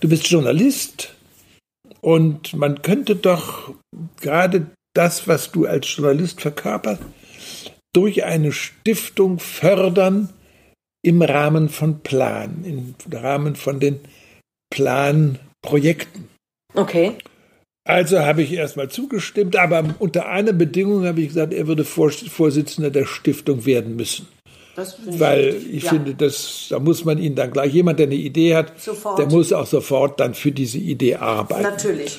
du 0.00 0.08
bist 0.08 0.26
Journalist 0.28 1.14
und 2.00 2.54
man 2.54 2.80
könnte 2.80 3.14
doch 3.14 3.74
gerade 4.20 4.68
das, 4.94 5.28
was 5.28 5.52
du 5.52 5.66
als 5.66 5.94
Journalist 5.94 6.40
verkörperst, 6.40 7.02
durch 7.92 8.24
eine 8.24 8.52
Stiftung 8.52 9.38
fördern, 9.38 10.30
im 11.04 11.20
Rahmen 11.20 11.68
von 11.68 12.00
Plan, 12.00 12.64
im 12.64 12.94
Rahmen 13.12 13.56
von 13.56 13.80
den 13.80 14.00
Planprojekten. 14.70 16.28
Okay. 16.74 17.18
Also 17.84 18.20
habe 18.20 18.42
ich 18.42 18.52
erstmal 18.52 18.88
zugestimmt, 18.88 19.56
aber 19.56 19.96
unter 19.98 20.28
einer 20.28 20.52
Bedingung 20.52 21.04
habe 21.04 21.20
ich 21.20 21.28
gesagt, 21.28 21.52
er 21.52 21.66
würde 21.66 21.84
Vorsitzender 21.84 22.90
der 22.90 23.04
Stiftung 23.04 23.66
werden 23.66 23.96
müssen. 23.96 24.28
Weil 24.74 25.48
ich, 25.48 25.74
ich 25.74 25.82
ja. 25.84 25.90
finde, 25.90 26.14
das, 26.14 26.66
da 26.70 26.78
muss 26.78 27.04
man 27.04 27.18
ihn 27.18 27.34
dann 27.34 27.50
gleich, 27.50 27.72
jemand, 27.72 27.98
der 27.98 28.06
eine 28.06 28.14
Idee 28.14 28.54
hat, 28.54 28.80
sofort. 28.80 29.18
der 29.18 29.26
muss 29.26 29.52
auch 29.52 29.66
sofort 29.66 30.18
dann 30.20 30.34
für 30.34 30.52
diese 30.52 30.78
Idee 30.78 31.16
arbeiten. 31.16 31.62
Natürlich. 31.62 32.18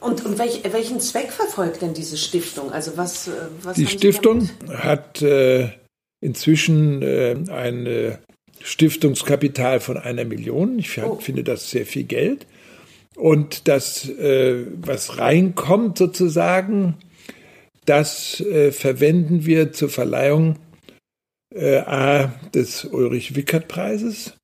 Und, 0.00 0.24
und 0.24 0.38
welch, 0.38 0.62
welchen 0.70 1.00
Zweck 1.00 1.32
verfolgt 1.32 1.82
denn 1.82 1.94
diese 1.94 2.16
Stiftung? 2.16 2.70
Also 2.70 2.96
was, 2.96 3.30
was 3.62 3.76
Die 3.76 3.88
Stiftung 3.88 4.48
hat 4.72 5.22
äh, 5.22 5.70
inzwischen 6.20 7.02
äh, 7.02 7.36
ein 7.50 8.18
Stiftungskapital 8.62 9.80
von 9.80 9.96
einer 9.96 10.24
Million. 10.24 10.78
Ich 10.78 11.00
oh. 11.02 11.16
finde 11.16 11.42
das 11.42 11.70
sehr 11.70 11.86
viel 11.86 12.04
Geld. 12.04 12.46
Und 13.16 13.66
das, 13.66 14.08
äh, 14.08 14.64
was 14.80 15.18
reinkommt 15.18 15.98
sozusagen, 15.98 16.94
das 17.84 18.40
äh, 18.40 18.70
verwenden 18.70 19.44
wir 19.44 19.72
zur 19.72 19.88
Verleihung 19.88 20.56
äh, 21.54 21.78
A 21.78 22.26
des 22.54 22.84
Ulrich-Wickert-Preises, 22.84 24.34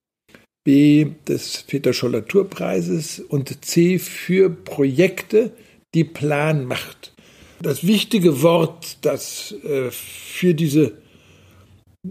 B 0.64 1.06
des 1.28 1.62
Peter-Scholler-Tour-Preises 1.64 3.20
und 3.20 3.64
C 3.64 3.98
für 3.98 4.50
Projekte, 4.50 5.52
die 5.94 6.04
Plan 6.04 6.64
macht. 6.64 7.12
Das 7.60 7.86
wichtige 7.86 8.42
Wort, 8.42 8.98
das 9.02 9.52
äh, 9.64 9.90
für 9.90 10.54
diese 10.54 10.92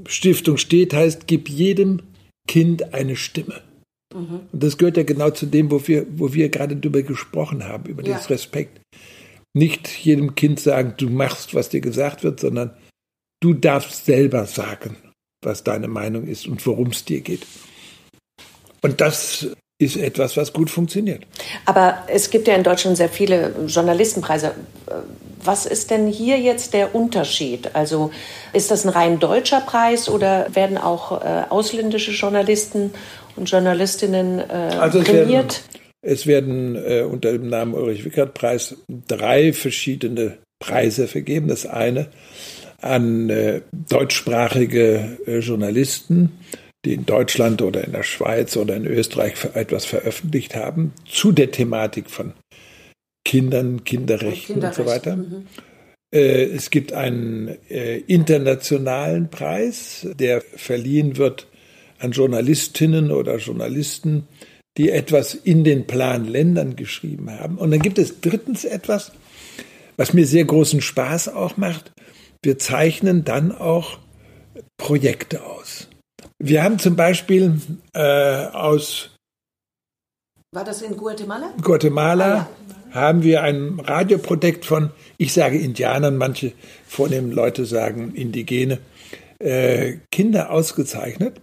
Stiftung 0.08 0.58
steht, 0.58 0.94
heißt, 0.94 1.28
gib 1.28 1.50
jedem 1.50 2.02
Kind 2.48 2.94
eine 2.94 3.16
Stimme. 3.16 3.62
Mhm. 4.14 4.42
Und 4.52 4.64
das 4.64 4.78
gehört 4.78 4.98
ja 4.98 5.04
genau 5.04 5.30
zu 5.32 5.46
dem, 5.46 5.72
wo 5.72 5.88
wir, 5.88 6.06
wo 6.16 6.34
wir 6.34 6.50
gerade 6.50 6.76
drüber 6.76 7.02
gesprochen 7.02 7.64
haben, 7.66 7.90
über 7.90 8.04
ja. 8.04 8.14
das 8.14 8.30
Respekt. 8.30 8.82
Nicht 9.56 9.88
jedem 9.88 10.36
Kind 10.36 10.60
sagen, 10.60 10.96
du 10.98 11.10
machst, 11.10 11.54
was 11.54 11.70
dir 11.70 11.82
gesagt 11.82 12.24
wird, 12.24 12.40
sondern 12.40 12.72
du 13.44 13.54
darfst 13.54 14.06
selber 14.06 14.46
sagen, 14.46 14.96
was 15.42 15.64
deine 15.64 15.90
Meinung 15.90 16.26
ist 16.26 16.48
und 16.48 16.66
worum 16.66 16.88
es 16.88 17.04
dir 17.04 17.20
geht. 17.20 17.46
Und 18.82 19.02
das 19.02 19.48
ist 19.80 19.98
etwas, 19.98 20.38
was 20.38 20.54
gut 20.54 20.70
funktioniert. 20.70 21.26
Aber 21.66 22.04
es 22.08 22.30
gibt 22.30 22.48
ja 22.48 22.56
in 22.56 22.64
Deutschland 22.64 22.96
sehr 22.96 23.10
viele 23.10 23.54
Journalistenpreise. 23.68 24.54
Was 25.44 25.66
ist 25.66 25.92
denn 25.92 26.08
hier 26.08 26.40
jetzt 26.40 26.74
der 26.74 26.96
Unterschied? 26.96 27.76
Also 27.76 28.12
ist 28.54 28.72
das 28.72 28.86
ein 28.86 28.90
rein 28.90 29.20
deutscher 29.20 29.60
Preis 29.60 30.08
oder 30.08 30.48
werden 30.56 30.78
auch 30.78 31.22
äh, 31.22 31.44
ausländische 31.50 32.12
Journalisten 32.12 32.94
und 33.36 33.50
Journalistinnen 33.52 34.40
äh, 34.40 34.76
also 34.80 35.00
es 35.00 35.06
prämiert? 35.06 35.64
Werden, 35.64 35.88
es 36.02 36.28
werden 36.28 36.76
äh, 36.76 37.02
unter 37.02 37.34
dem 37.34 37.50
Namen 37.50 37.74
Ulrich-Wickert-Preis 37.74 38.78
drei 39.08 39.52
verschiedene 39.52 40.38
Preise 40.60 41.10
vergeben. 41.10 41.50
Das 41.50 41.66
eine 41.66 42.08
an 42.84 43.30
äh, 43.30 43.62
deutschsprachige 43.72 45.18
äh, 45.25 45.40
Journalisten, 45.40 46.32
die 46.86 46.94
in 46.94 47.06
Deutschland 47.06 47.62
oder 47.62 47.84
in 47.84 47.94
der 47.94 48.04
Schweiz 48.04 48.58
oder 48.58 48.75
in 48.75 48.86
Österreich 48.86 49.34
etwas 49.54 49.86
veröffentlicht 49.86 50.56
haben 50.56 50.94
zu 51.06 51.32
der 51.32 51.52
Thematik 51.52 52.10
von 52.10 52.34
Kindern, 53.25 53.84
Kinderrechten 53.84 54.56
Kinderrecht. 54.56 54.80
und 54.80 54.86
so 54.86 54.92
weiter. 54.92 55.16
Mhm. 55.16 55.48
Äh, 56.13 56.44
es 56.44 56.70
gibt 56.70 56.94
einen 56.94 57.58
äh, 57.70 57.98
internationalen 58.00 59.30
Preis, 59.30 60.08
der 60.20 60.42
verliehen 60.42 61.18
wird 61.18 61.48
an 62.00 62.12
Journalistinnen 62.12 63.12
oder 63.12 63.38
Journalisten, 63.38 64.28
die 64.78 64.90
etwas 64.90 65.34
in 65.36 65.63
den 65.63 65.88
Planländern 65.88 66.75
geschrieben 66.75 67.32
haben. 67.32 67.58
Und 67.58 67.72
dann 67.72 67.80
gibt 67.80 67.98
es 67.98 68.20
drittens 68.22 68.66
etwas, 68.66 69.12
was 69.98 70.13
mir 70.13 70.25
sehr 70.25 70.46
großen 70.46 70.82
Spaß 70.82 71.30
auch 71.30 71.58
macht. 71.58 71.92
Wir 72.44 72.60
zeichnen 72.60 73.24
dann 73.24 73.52
auch 73.52 73.98
Projekte 74.78 75.44
aus. 75.44 75.88
Wir 76.38 76.64
haben 76.64 76.78
zum 76.78 76.96
Beispiel 76.96 77.60
äh, 77.94 78.46
aus 78.48 79.10
war 80.52 80.64
das 80.64 80.84
in 80.84 80.96
Guatemala? 80.96 81.52
Guatemala 81.64 82.26
ah, 82.26 82.36
ja 82.38 82.48
haben 82.94 83.24
wir 83.24 83.42
ein 83.42 83.80
Radioprojekt 83.80 84.66
von, 84.66 84.92
ich 85.18 85.34
sage 85.34 85.58
Indianern, 85.58 86.18
manche 86.18 86.54
vornehmen 86.88 87.32
Leute 87.32 87.66
sagen 87.66 88.14
Indigene, 88.14 88.80
äh, 89.40 89.98
Kinder 90.12 90.52
ausgezeichnet, 90.52 91.42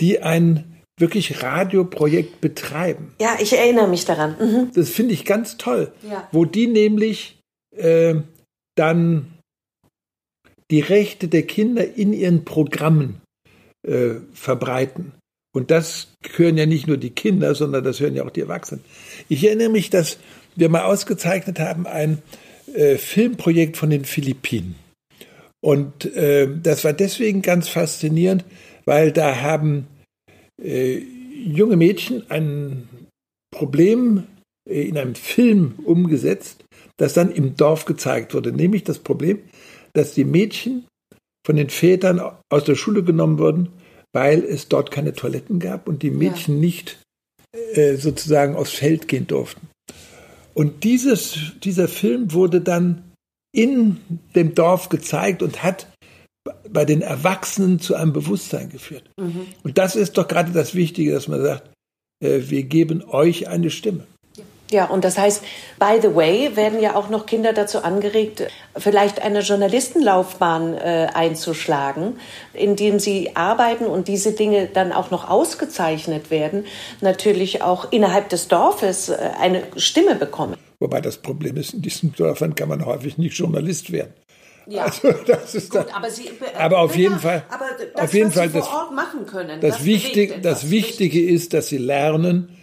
die 0.00 0.22
ein 0.22 0.82
wirklich 0.98 1.42
Radioprojekt 1.42 2.40
betreiben. 2.40 3.14
Ja, 3.20 3.36
ich 3.40 3.56
erinnere 3.56 3.88
mich 3.88 4.04
daran. 4.04 4.36
Mhm. 4.38 4.70
Das 4.74 4.90
finde 4.90 5.14
ich 5.14 5.24
ganz 5.24 5.56
toll, 5.56 5.92
ja. 6.08 6.28
wo 6.32 6.44
die 6.44 6.66
nämlich 6.66 7.38
äh, 7.76 8.16
dann 8.74 9.38
die 10.70 10.80
Rechte 10.80 11.28
der 11.28 11.42
Kinder 11.42 11.96
in 11.96 12.12
ihren 12.12 12.44
Programmen 12.44 13.20
äh, 13.86 14.16
verbreiten. 14.32 15.12
Und 15.52 15.70
das 15.70 16.14
hören 16.36 16.56
ja 16.56 16.66
nicht 16.66 16.86
nur 16.86 16.96
die 16.96 17.10
Kinder, 17.10 17.54
sondern 17.54 17.82
das 17.82 17.98
hören 17.98 18.14
ja 18.14 18.24
auch 18.24 18.30
die 18.30 18.42
Erwachsenen. 18.42 18.84
Ich 19.28 19.44
erinnere 19.44 19.70
mich, 19.70 19.90
dass 19.90 20.18
wir 20.54 20.68
mal 20.68 20.84
ausgezeichnet 20.84 21.58
haben, 21.58 21.86
ein 21.86 22.22
äh, 22.74 22.96
Filmprojekt 22.96 23.76
von 23.76 23.90
den 23.90 24.04
Philippinen. 24.04 24.76
Und 25.60 26.04
äh, 26.16 26.48
das 26.62 26.84
war 26.84 26.92
deswegen 26.92 27.42
ganz 27.42 27.68
faszinierend, 27.68 28.44
weil 28.84 29.12
da 29.12 29.40
haben 29.40 29.88
äh, 30.62 30.98
junge 30.98 31.76
Mädchen 31.76 32.30
ein 32.30 32.88
Problem 33.50 34.24
äh, 34.68 34.82
in 34.82 34.96
einem 34.96 35.14
Film 35.14 35.74
umgesetzt, 35.84 36.64
das 36.96 37.14
dann 37.14 37.32
im 37.32 37.56
Dorf 37.56 37.84
gezeigt 37.84 38.34
wurde. 38.34 38.52
Nämlich 38.52 38.84
das 38.84 39.00
Problem, 39.00 39.40
dass 39.92 40.14
die 40.14 40.24
Mädchen 40.24 40.86
von 41.46 41.56
den 41.56 41.70
Vätern 41.70 42.20
aus 42.50 42.64
der 42.64 42.74
Schule 42.74 43.02
genommen 43.02 43.38
wurden, 43.38 43.70
weil 44.12 44.44
es 44.44 44.68
dort 44.68 44.90
keine 44.90 45.12
Toiletten 45.12 45.58
gab 45.58 45.88
und 45.88 46.02
die 46.02 46.10
Mädchen 46.10 46.56
ja. 46.56 46.60
nicht 46.60 46.98
äh, 47.74 47.96
sozusagen 47.96 48.56
aufs 48.56 48.72
Feld 48.72 49.08
gehen 49.08 49.26
durften. 49.26 49.68
Und 50.54 50.84
dieses, 50.84 51.52
dieser 51.62 51.88
Film 51.88 52.32
wurde 52.32 52.60
dann 52.60 53.12
in 53.52 53.98
dem 54.34 54.54
Dorf 54.54 54.88
gezeigt 54.88 55.42
und 55.42 55.62
hat 55.62 55.86
bei 56.68 56.84
den 56.84 57.02
Erwachsenen 57.02 57.80
zu 57.80 57.94
einem 57.94 58.12
Bewusstsein 58.12 58.70
geführt. 58.70 59.10
Mhm. 59.18 59.46
Und 59.62 59.78
das 59.78 59.96
ist 59.96 60.16
doch 60.16 60.28
gerade 60.28 60.52
das 60.52 60.74
Wichtige, 60.74 61.12
dass 61.12 61.28
man 61.28 61.42
sagt, 61.42 61.70
äh, 62.22 62.40
wir 62.48 62.62
geben 62.64 63.02
euch 63.02 63.48
eine 63.48 63.70
Stimme. 63.70 64.06
Ja, 64.70 64.84
und 64.84 65.04
das 65.04 65.18
heißt, 65.18 65.42
by 65.80 65.98
the 66.00 66.14
way, 66.14 66.54
werden 66.54 66.80
ja 66.80 66.94
auch 66.94 67.08
noch 67.08 67.26
Kinder 67.26 67.52
dazu 67.52 67.82
angeregt, 67.82 68.46
vielleicht 68.76 69.20
eine 69.20 69.40
Journalistenlaufbahn 69.40 70.74
äh, 70.74 71.08
einzuschlagen, 71.12 72.20
indem 72.54 73.00
sie 73.00 73.34
arbeiten 73.34 73.86
und 73.86 74.06
diese 74.06 74.32
Dinge 74.32 74.68
dann 74.72 74.92
auch 74.92 75.10
noch 75.10 75.28
ausgezeichnet 75.28 76.30
werden, 76.30 76.66
natürlich 77.00 77.62
auch 77.62 77.90
innerhalb 77.90 78.28
des 78.28 78.46
Dorfes 78.46 79.08
äh, 79.08 79.18
eine 79.40 79.64
Stimme 79.76 80.14
bekommen. 80.14 80.56
Wobei 80.78 81.00
das 81.00 81.18
Problem 81.18 81.56
ist, 81.56 81.74
in 81.74 81.82
diesen 81.82 82.14
Dörfern 82.14 82.54
kann 82.54 82.68
man 82.68 82.86
häufig 82.86 83.18
nicht 83.18 83.36
Journalist 83.36 83.90
werden. 83.90 84.14
Ja, 84.68 84.84
also 84.84 85.12
das 85.26 85.54
ist 85.56 85.70
Gut, 85.70 85.86
aber, 85.92 86.10
Sie, 86.10 86.30
aber 86.56 86.78
auf 86.78 86.94
jeden 86.94 87.18
Fall, 87.18 87.42
aber 87.50 87.66
das, 87.92 88.04
auf 88.04 88.14
jeden 88.14 88.30
Fall 88.30 88.48
das, 88.50 88.68
machen 88.94 89.26
können, 89.26 89.60
das, 89.60 89.78
das, 89.78 89.84
wichtig, 89.84 90.42
das 90.42 90.70
Wichtige 90.70 91.20
ist, 91.20 91.54
dass 91.54 91.68
Sie 91.68 91.78
lernen, 91.78 92.56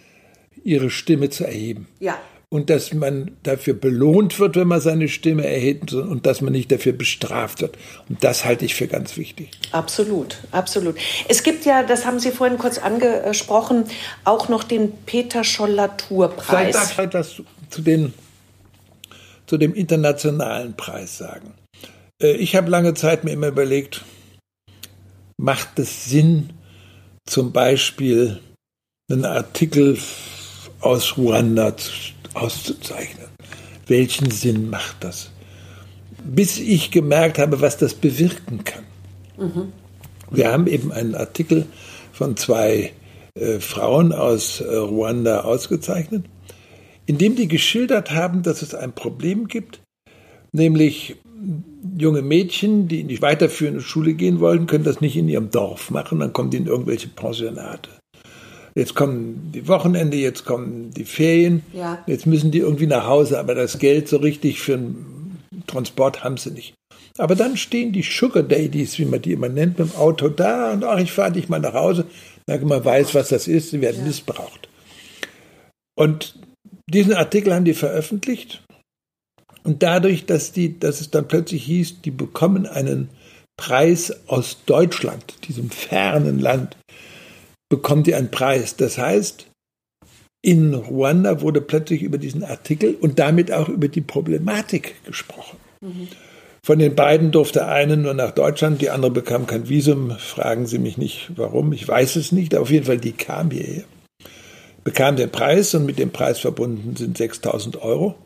ihre 0.68 0.90
Stimme 0.90 1.30
zu 1.30 1.44
erheben. 1.44 1.88
Ja. 1.98 2.18
Und 2.50 2.70
dass 2.70 2.94
man 2.94 3.32
dafür 3.42 3.74
belohnt 3.74 4.38
wird, 4.38 4.56
wenn 4.56 4.68
man 4.68 4.80
seine 4.80 5.08
Stimme 5.08 5.46
erhebt 5.46 5.92
und 5.92 6.24
dass 6.24 6.40
man 6.40 6.52
nicht 6.52 6.72
dafür 6.72 6.92
bestraft 6.92 7.60
wird. 7.60 7.76
Und 8.08 8.24
das 8.24 8.46
halte 8.46 8.64
ich 8.64 8.74
für 8.74 8.86
ganz 8.86 9.18
wichtig. 9.18 9.50
Absolut, 9.72 10.38
absolut. 10.50 10.96
Es 11.28 11.42
gibt 11.42 11.66
ja, 11.66 11.82
das 11.82 12.06
haben 12.06 12.18
Sie 12.18 12.30
vorhin 12.30 12.56
kurz 12.56 12.78
angesprochen, 12.78 13.84
auch 14.24 14.48
noch 14.48 14.64
den 14.64 14.92
Peter 15.04 15.44
Scholler-Tour-Preis. 15.44 16.74
Darf 16.74 16.92
ich 16.92 16.98
etwas 16.98 17.42
zu, 17.68 17.82
den, 17.82 18.14
zu 19.46 19.58
dem 19.58 19.74
internationalen 19.74 20.74
Preis 20.74 21.18
sagen? 21.18 21.52
Äh, 22.22 22.32
ich 22.36 22.56
habe 22.56 22.70
lange 22.70 22.94
Zeit 22.94 23.24
mir 23.24 23.32
immer 23.32 23.48
überlegt, 23.48 24.06
macht 25.36 25.78
es 25.78 26.06
Sinn, 26.06 26.50
zum 27.26 27.52
Beispiel 27.52 28.40
einen 29.10 29.26
Artikel 29.26 29.98
aus 30.80 31.16
Ruanda 31.16 31.74
auszuzeichnen. 32.34 33.26
Welchen 33.86 34.30
Sinn 34.30 34.70
macht 34.70 34.96
das? 35.00 35.30
Bis 36.24 36.58
ich 36.58 36.90
gemerkt 36.90 37.38
habe, 37.38 37.60
was 37.60 37.76
das 37.76 37.94
bewirken 37.94 38.64
kann. 38.64 38.84
Mhm. 39.38 39.72
Wir 40.30 40.52
haben 40.52 40.66
eben 40.66 40.92
einen 40.92 41.14
Artikel 41.14 41.66
von 42.12 42.36
zwei 42.36 42.92
äh, 43.34 43.60
Frauen 43.60 44.12
aus 44.12 44.60
äh, 44.60 44.76
Ruanda 44.76 45.40
ausgezeichnet, 45.40 46.24
in 47.06 47.18
dem 47.18 47.36
die 47.36 47.48
geschildert 47.48 48.10
haben, 48.10 48.42
dass 48.42 48.62
es 48.62 48.74
ein 48.74 48.92
Problem 48.92 49.48
gibt, 49.48 49.80
nämlich 50.52 51.16
junge 51.96 52.22
Mädchen, 52.22 52.88
die 52.88 53.00
in 53.00 53.08
die 53.08 53.22
weiterführende 53.22 53.80
Schule 53.80 54.14
gehen 54.14 54.40
wollen, 54.40 54.66
können 54.66 54.84
das 54.84 55.00
nicht 55.00 55.16
in 55.16 55.28
ihrem 55.28 55.50
Dorf 55.50 55.90
machen, 55.90 56.18
dann 56.18 56.32
kommen 56.32 56.50
die 56.50 56.56
in 56.56 56.66
irgendwelche 56.66 57.08
Pensionate. 57.08 57.88
Jetzt 58.78 58.94
kommen 58.94 59.50
die 59.52 59.66
Wochenende, 59.66 60.16
jetzt 60.16 60.44
kommen 60.44 60.92
die 60.92 61.04
Ferien, 61.04 61.64
ja. 61.72 62.00
jetzt 62.06 62.26
müssen 62.26 62.52
die 62.52 62.58
irgendwie 62.58 62.86
nach 62.86 63.08
Hause, 63.08 63.40
aber 63.40 63.56
das 63.56 63.80
Geld 63.80 64.06
so 64.06 64.18
richtig 64.18 64.60
für 64.60 64.76
den 64.76 65.42
Transport 65.66 66.22
haben 66.22 66.36
sie 66.36 66.52
nicht. 66.52 66.74
Aber 67.18 67.34
dann 67.34 67.56
stehen 67.56 67.90
die 67.90 68.04
Sugar 68.04 68.44
Daddies, 68.44 68.96
wie 69.00 69.04
man 69.04 69.20
die 69.20 69.32
immer 69.32 69.48
nennt, 69.48 69.80
mit 69.80 69.88
dem 69.88 69.96
Auto 69.96 70.28
da 70.28 70.72
und 70.72 70.84
ach, 70.84 71.00
ich 71.00 71.10
fahre 71.10 71.32
dich 71.32 71.48
mal 71.48 71.58
nach 71.58 71.74
Hause. 71.74 72.04
Merke, 72.46 72.66
man 72.66 72.84
weiß, 72.84 73.16
was 73.16 73.30
das 73.30 73.48
ist, 73.48 73.70
sie 73.70 73.80
werden 73.80 74.02
ja. 74.02 74.06
missbraucht. 74.06 74.68
Und 75.96 76.38
diesen 76.88 77.14
Artikel 77.14 77.52
haben 77.52 77.64
die 77.64 77.74
veröffentlicht. 77.74 78.62
Und 79.64 79.82
dadurch, 79.82 80.24
dass, 80.24 80.52
die, 80.52 80.78
dass 80.78 81.00
es 81.00 81.10
dann 81.10 81.26
plötzlich 81.26 81.64
hieß, 81.64 82.02
die 82.02 82.12
bekommen 82.12 82.64
einen 82.64 83.08
Preis 83.56 84.16
aus 84.28 84.58
Deutschland, 84.66 85.34
diesem 85.48 85.68
fernen 85.70 86.38
Land, 86.38 86.76
bekommt 87.68 88.06
ihr 88.08 88.16
einen 88.16 88.30
Preis. 88.30 88.76
Das 88.76 88.98
heißt, 88.98 89.46
in 90.42 90.74
Ruanda 90.74 91.40
wurde 91.40 91.60
plötzlich 91.60 92.02
über 92.02 92.18
diesen 92.18 92.44
Artikel 92.44 92.94
und 92.94 93.18
damit 93.18 93.52
auch 93.52 93.68
über 93.68 93.88
die 93.88 94.00
Problematik 94.00 94.94
gesprochen. 95.04 95.56
Mhm. 95.80 96.08
Von 96.64 96.78
den 96.78 96.94
beiden 96.94 97.30
durfte 97.32 97.66
eine 97.66 97.96
nur 97.96 98.14
nach 98.14 98.32
Deutschland, 98.32 98.82
die 98.82 98.90
andere 98.90 99.10
bekam 99.10 99.46
kein 99.46 99.68
Visum. 99.68 100.10
Fragen 100.18 100.66
Sie 100.66 100.78
mich 100.78 100.98
nicht, 100.98 101.30
warum. 101.36 101.72
Ich 101.72 101.86
weiß 101.86 102.16
es 102.16 102.30
nicht. 102.30 102.54
Auf 102.54 102.70
jeden 102.70 102.84
Fall, 102.84 102.98
die 102.98 103.12
kam 103.12 103.50
hierher, 103.50 103.84
bekam 104.84 105.16
den 105.16 105.30
Preis 105.30 105.74
und 105.74 105.86
mit 105.86 105.98
dem 105.98 106.10
Preis 106.10 106.38
verbunden 106.40 106.94
sind 106.94 107.16
6000 107.16 107.80
Euro, 107.80 108.16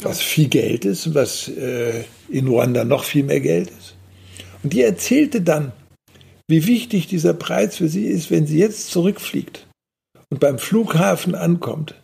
was 0.00 0.20
viel 0.20 0.48
Geld 0.48 0.84
ist 0.84 1.06
und 1.06 1.14
was 1.14 1.48
äh, 1.48 2.04
in 2.28 2.48
Ruanda 2.48 2.84
noch 2.84 3.04
viel 3.04 3.22
mehr 3.22 3.40
Geld 3.40 3.70
ist. 3.70 3.94
Und 4.62 4.72
die 4.72 4.82
erzählte 4.82 5.40
dann, 5.40 5.72
wie 6.48 6.66
wichtig 6.66 7.06
dieser 7.06 7.34
Preis 7.34 7.76
für 7.76 7.88
sie 7.88 8.06
ist, 8.06 8.30
wenn 8.30 8.46
sie 8.46 8.58
jetzt 8.58 8.90
zurückfliegt 8.90 9.66
und 10.30 10.40
beim 10.40 10.58
Flughafen 10.58 11.34
ankommt, 11.34 11.94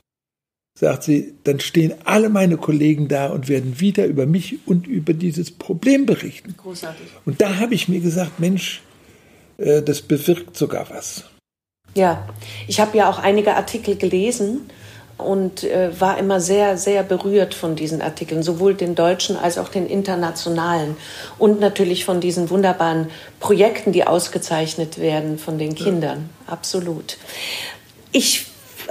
sagt 0.79 1.05
sie, 1.05 1.35
dann 1.45 1.61
stehen 1.61 1.95
alle 2.05 2.29
meine 2.29 2.57
Kollegen 2.57 3.09
da 3.09 3.29
und 3.29 3.49
werden 3.49 3.81
wieder 3.81 4.07
über 4.07 4.27
mich 4.27 4.59
und 4.67 4.87
über 4.87 5.15
dieses 5.15 5.51
Problem 5.51 6.05
berichten. 6.05 6.55
Großartig. 6.57 7.07
Und 7.25 7.41
da 7.41 7.59
habe 7.59 7.75
ich 7.75 7.89
mir 7.89 8.01
gesagt, 8.01 8.41
Mensch, 8.41 8.83
äh, 9.57 9.83
das 9.83 10.03
bewirkt 10.03 10.57
sogar 10.57 10.91
was. 10.91 11.25
Ja, 11.95 12.29
ich 12.67 12.81
habe 12.81 12.99
ja 12.99 13.09
auch 13.09 13.19
einige 13.19 13.55
Artikel 13.55 13.97
gelesen 13.97 14.63
und 15.19 15.65
äh, 15.65 15.99
war 16.01 16.19
immer 16.19 16.41
sehr, 16.41 16.77
sehr 16.77 17.03
berührt 17.03 17.55
von 17.55 17.77
diesen 17.77 18.03
Artikeln, 18.03 18.43
sowohl 18.43 18.75
den 18.75 18.95
deutschen 18.95 19.37
als 19.37 19.59
auch 19.59 19.69
den 19.69 19.87
internationalen 19.87 20.97
und 21.39 21.61
natürlich 21.61 22.05
von 22.05 22.21
diesen 22.21 22.51
wunderbaren 22.51 23.09
Projekten, 23.41 23.93
die 23.93 24.07
ausgezeichnet 24.07 24.99
werden 24.99 25.39
von 25.39 25.59
den 25.59 25.75
Kindern. 25.75 26.31
Ja. 26.47 26.53
Absolut. 26.55 27.17
Ich 28.13 28.47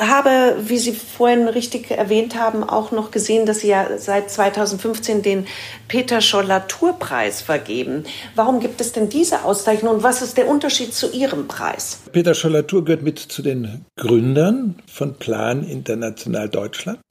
habe, 0.07 0.57
wie 0.65 0.77
Sie 0.77 0.93
vorhin 0.93 1.47
richtig 1.47 1.91
erwähnt 1.91 2.35
haben, 2.35 2.63
auch 2.63 2.91
noch 2.91 3.11
gesehen, 3.11 3.45
dass 3.45 3.59
Sie 3.59 3.69
ja 3.69 3.97
seit 3.97 4.29
2015 4.29 5.21
den 5.21 5.47
Peter 5.87 6.21
Scholl-Latour-Preis 6.21 7.41
vergeben. 7.41 8.03
Warum 8.35 8.59
gibt 8.59 8.81
es 8.81 8.91
denn 8.91 9.09
diese 9.09 9.43
Auszeichnung 9.43 9.95
und 9.95 10.03
was 10.03 10.21
ist 10.21 10.37
der 10.37 10.47
Unterschied 10.47 10.93
zu 10.93 11.11
Ihrem 11.11 11.47
Preis? 11.47 11.99
Peter 12.11 12.33
Scholl-Latour 12.33 12.85
gehört 12.85 13.03
mit 13.03 13.19
zu 13.19 13.41
den 13.41 13.85
Gründern 13.97 14.75
von 14.91 15.15
Plan 15.15 15.63
International 15.63 16.49
Deutschland 16.49 17.01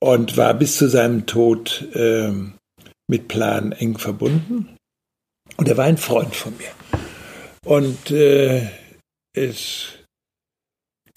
und 0.00 0.36
war 0.36 0.54
bis 0.54 0.76
zu 0.76 0.88
seinem 0.88 1.26
Tod 1.26 1.88
äh, 1.94 2.32
mit 3.08 3.28
Plan 3.28 3.72
eng 3.72 3.98
verbunden. 3.98 4.76
Und 5.56 5.68
er 5.68 5.76
war 5.76 5.84
ein 5.84 5.98
Freund 5.98 6.34
von 6.34 6.54
mir. 6.56 6.70
Und 7.64 8.10
äh, 8.10 8.68
es 9.34 9.99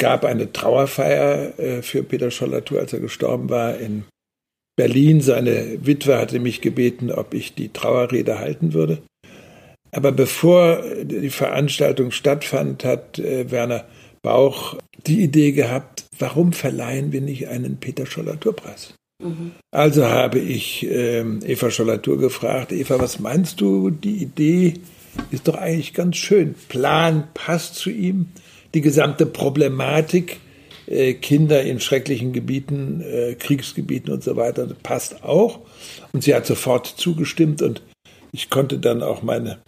gab 0.03 0.25
eine 0.25 0.51
Trauerfeier 0.51 1.57
äh, 1.57 1.81
für 1.81 2.03
Peter 2.03 2.29
Schollatur, 2.29 2.81
als 2.81 2.91
er 2.91 2.99
gestorben 2.99 3.49
war 3.49 3.77
in 3.77 4.03
Berlin. 4.75 5.21
Seine 5.21 5.77
Witwe 5.85 6.17
hatte 6.17 6.41
mich 6.41 6.59
gebeten, 6.59 7.09
ob 7.09 7.33
ich 7.33 7.55
die 7.55 7.69
Trauerrede 7.69 8.37
halten 8.37 8.73
würde. 8.73 9.01
Aber 9.93 10.11
bevor 10.11 10.83
die 11.05 11.29
Veranstaltung 11.29 12.11
stattfand, 12.11 12.83
hat 12.83 13.17
äh, 13.17 13.49
Werner 13.49 13.85
Bauch 14.21 14.77
die 15.07 15.23
Idee 15.23 15.53
gehabt, 15.53 16.03
warum 16.19 16.51
verleihen 16.51 17.13
wir 17.13 17.21
nicht 17.21 17.47
einen 17.47 17.77
Peter 17.77 18.05
Schollatur-Preis? 18.05 18.95
Mhm. 19.23 19.51
Also 19.71 20.05
habe 20.05 20.39
ich 20.39 20.85
äh, 20.85 21.21
Eva 21.21 21.71
Schollatur 21.71 22.17
gefragt, 22.17 22.73
Eva, 22.73 22.99
was 22.99 23.19
meinst 23.19 23.61
du, 23.61 23.89
die 23.89 24.17
Idee 24.17 24.73
ist 25.31 25.47
doch 25.47 25.55
eigentlich 25.55 25.93
ganz 25.93 26.17
schön. 26.17 26.55
Plan 26.67 27.29
passt 27.33 27.75
zu 27.75 27.89
ihm 27.89 28.27
die 28.73 28.81
gesamte 28.81 29.25
Problematik 29.25 30.39
äh, 30.87 31.13
Kinder 31.13 31.63
in 31.63 31.79
schrecklichen 31.79 32.33
Gebieten, 32.33 33.01
äh, 33.01 33.35
Kriegsgebieten 33.35 34.11
und 34.11 34.23
so 34.23 34.35
weiter 34.35 34.67
passt 34.83 35.23
auch. 35.23 35.59
Und 36.11 36.23
sie 36.23 36.35
hat 36.35 36.45
sofort 36.45 36.87
zugestimmt 36.87 37.61
und 37.61 37.81
ich 38.31 38.49
konnte 38.49 38.79
dann 38.79 39.03
auch 39.03 39.21
meine 39.21 39.61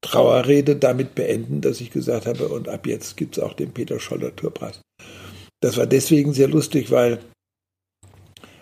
Trauerrede 0.00 0.76
damit 0.76 1.14
beenden, 1.14 1.60
dass 1.60 1.80
ich 1.80 1.90
gesagt 1.90 2.26
habe, 2.26 2.48
und 2.48 2.68
ab 2.68 2.86
jetzt 2.86 3.16
gibt 3.16 3.36
es 3.36 3.42
auch 3.42 3.54
den 3.54 3.72
Peter 3.72 3.98
Scholler 3.98 4.34
Tourpreis. 4.36 4.80
Das 5.60 5.76
war 5.76 5.86
deswegen 5.86 6.32
sehr 6.32 6.48
lustig, 6.48 6.90
weil 6.90 7.18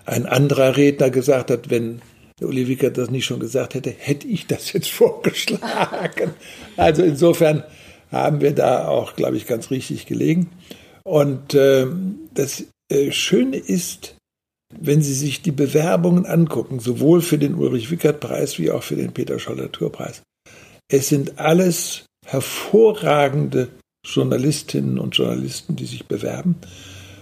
ein 0.05 0.27
anderer 0.27 0.77
Redner 0.77 1.11
gesagt 1.11 1.51
hat, 1.51 1.71
wenn 1.71 2.01
Uli 2.41 2.69
Wickert 2.69 2.99
das 2.99 3.11
nicht 3.11 3.25
schon 3.25 3.41
gesagt 3.41 3.75
hätte, 3.75 3.91
hätte 3.91 4.27
ich 4.27 4.47
das 4.47 4.73
jetzt 4.73 4.91
vorgeschlagen. 4.91 6.35
Also 6.77 7.03
insofern 7.03 7.65
haben 8.13 8.41
wir 8.41 8.53
da 8.53 8.87
auch, 8.87 9.17
glaube 9.17 9.37
ich, 9.37 9.47
ganz 9.47 9.71
richtig 9.71 10.07
gelegen. 10.07 10.51
Und 11.03 11.55
äh, 11.55 11.87
das 12.35 12.65
äh, 12.91 13.11
Schöne 13.11 13.57
ist, 13.57 14.17
wenn 14.79 15.03
Sie 15.03 15.15
sich 15.15 15.43
die 15.43 15.53
Bewerbungen 15.53 16.27
angucken, 16.27 16.79
sowohl 16.79 17.21
für 17.23 17.39
den 17.39 17.55
Ulrich-Wickert-Preis 17.55 18.59
wie 18.59 18.71
auch 18.71 18.83
für 18.83 18.97
den 18.97 19.13
Peter-Scholler-Tour-Preis, 19.13 20.23
es 20.91 21.09
sind 21.09 21.39
alles 21.39 22.05
hervorragende 22.27 23.69
Journalistinnen 24.05 24.99
und 24.99 25.17
Journalisten, 25.17 25.77
die 25.77 25.87
sich 25.87 26.07
bewerben, 26.07 26.57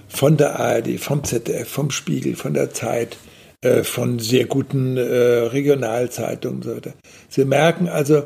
von 0.08 0.36
der 0.36 0.58
ARD, 0.58 0.98
vom 0.98 1.22
ZDF, 1.24 1.68
vom 1.68 1.90
Spiegel, 1.90 2.34
von 2.34 2.54
der 2.54 2.72
Zeit, 2.72 3.16
äh, 3.62 3.84
von 3.84 4.18
sehr 4.18 4.46
guten 4.46 4.96
äh, 4.96 5.02
Regionalzeitungen 5.02 6.58
und 6.58 6.64
so 6.64 6.76
weiter. 6.76 6.94
Sie 7.28 7.44
merken 7.44 7.88
also, 7.88 8.24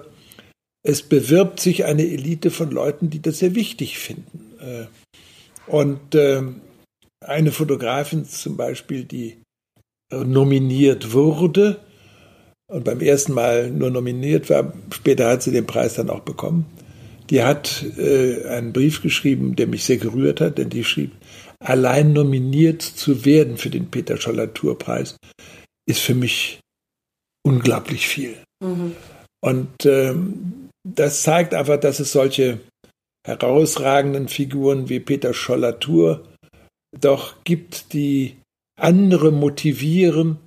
es 0.87 1.03
bewirbt 1.03 1.61
sich 1.61 1.85
eine 1.85 2.03
Elite 2.03 2.51
von 2.51 2.71
Leuten, 2.71 3.11
die 3.11 3.21
das 3.21 3.39
sehr 3.39 3.55
wichtig 3.55 3.99
finden. 3.99 4.53
Äh, 4.61 4.87
und 5.67 6.15
ähm, 6.15 6.61
eine 7.25 7.53
Fotografin 7.53 8.27
zum 8.27 8.57
Beispiel, 8.57 9.05
die 9.05 9.39
nominiert 10.13 11.13
wurde 11.13 11.81
und 12.71 12.85
beim 12.85 13.01
ersten 13.01 13.33
Mal 13.33 13.71
nur 13.71 13.91
nominiert 13.91 14.51
war, 14.51 14.73
später 14.93 15.29
hat 15.29 15.43
sie 15.43 15.51
den 15.51 15.67
Preis 15.67 15.95
dann 15.95 16.11
auch 16.11 16.21
bekommen, 16.21 16.67
die 17.31 17.43
hat 17.43 17.85
äh, 17.99 18.47
einen 18.47 18.73
Brief 18.73 19.03
geschrieben, 19.03 19.57
der 19.57 19.67
mich 19.67 19.85
sehr 19.85 19.97
gerührt 19.97 20.41
hat, 20.41 20.59
denn 20.59 20.71
die 20.71 20.85
schrieb, 20.85 21.13
allein 21.59 22.13
nominiert 22.13 22.83
zu 22.83 23.25
werden 23.25 23.57
für 23.57 23.71
den 23.71 23.91
Peter 23.91 24.19
Scholler 24.19 24.53
Tourpreis 24.53 25.17
ist 25.87 26.01
für 26.01 26.15
mich 26.15 26.61
unglaublich 27.47 28.07
viel. 28.07 28.37
Mhm. 28.63 28.93
Und 29.43 29.87
ähm, 29.87 30.64
das 30.85 31.23
zeigt 31.23 31.55
einfach, 31.55 31.81
dass 31.81 32.01
es 32.01 32.13
solche 32.13 32.61
herausragenden 33.27 34.29
Figuren 34.29 34.89
wie 34.89 35.01
Peter 35.01 35.33
Scholler-Tour 35.33 36.27
doch 37.01 37.43
gibt, 37.45 37.93
die 37.93 38.37
andere 38.79 39.33
motivieren, 39.33 40.39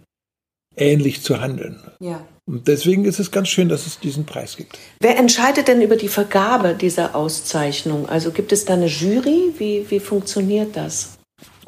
ähnlich 0.75 1.21
zu 1.21 1.41
handeln. 1.41 1.81
Ja. 1.99 2.25
Und 2.45 2.67
deswegen 2.67 3.03
ist 3.03 3.19
es 3.19 3.31
ganz 3.31 3.49
schön, 3.49 3.67
dass 3.67 3.87
es 3.87 3.99
diesen 3.99 4.25
Preis 4.25 4.55
gibt. 4.55 4.77
Wer 5.01 5.17
entscheidet 5.17 5.67
denn 5.67 5.81
über 5.81 5.97
die 5.97 6.07
Vergabe 6.07 6.75
dieser 6.75 7.15
Auszeichnung? 7.15 8.07
Also 8.07 8.31
gibt 8.31 8.53
es 8.53 8.63
da 8.63 8.73
eine 8.73 8.85
Jury? 8.85 9.53
Wie, 9.57 9.85
wie 9.89 9.99
funktioniert 9.99 10.75
das? 10.77 11.16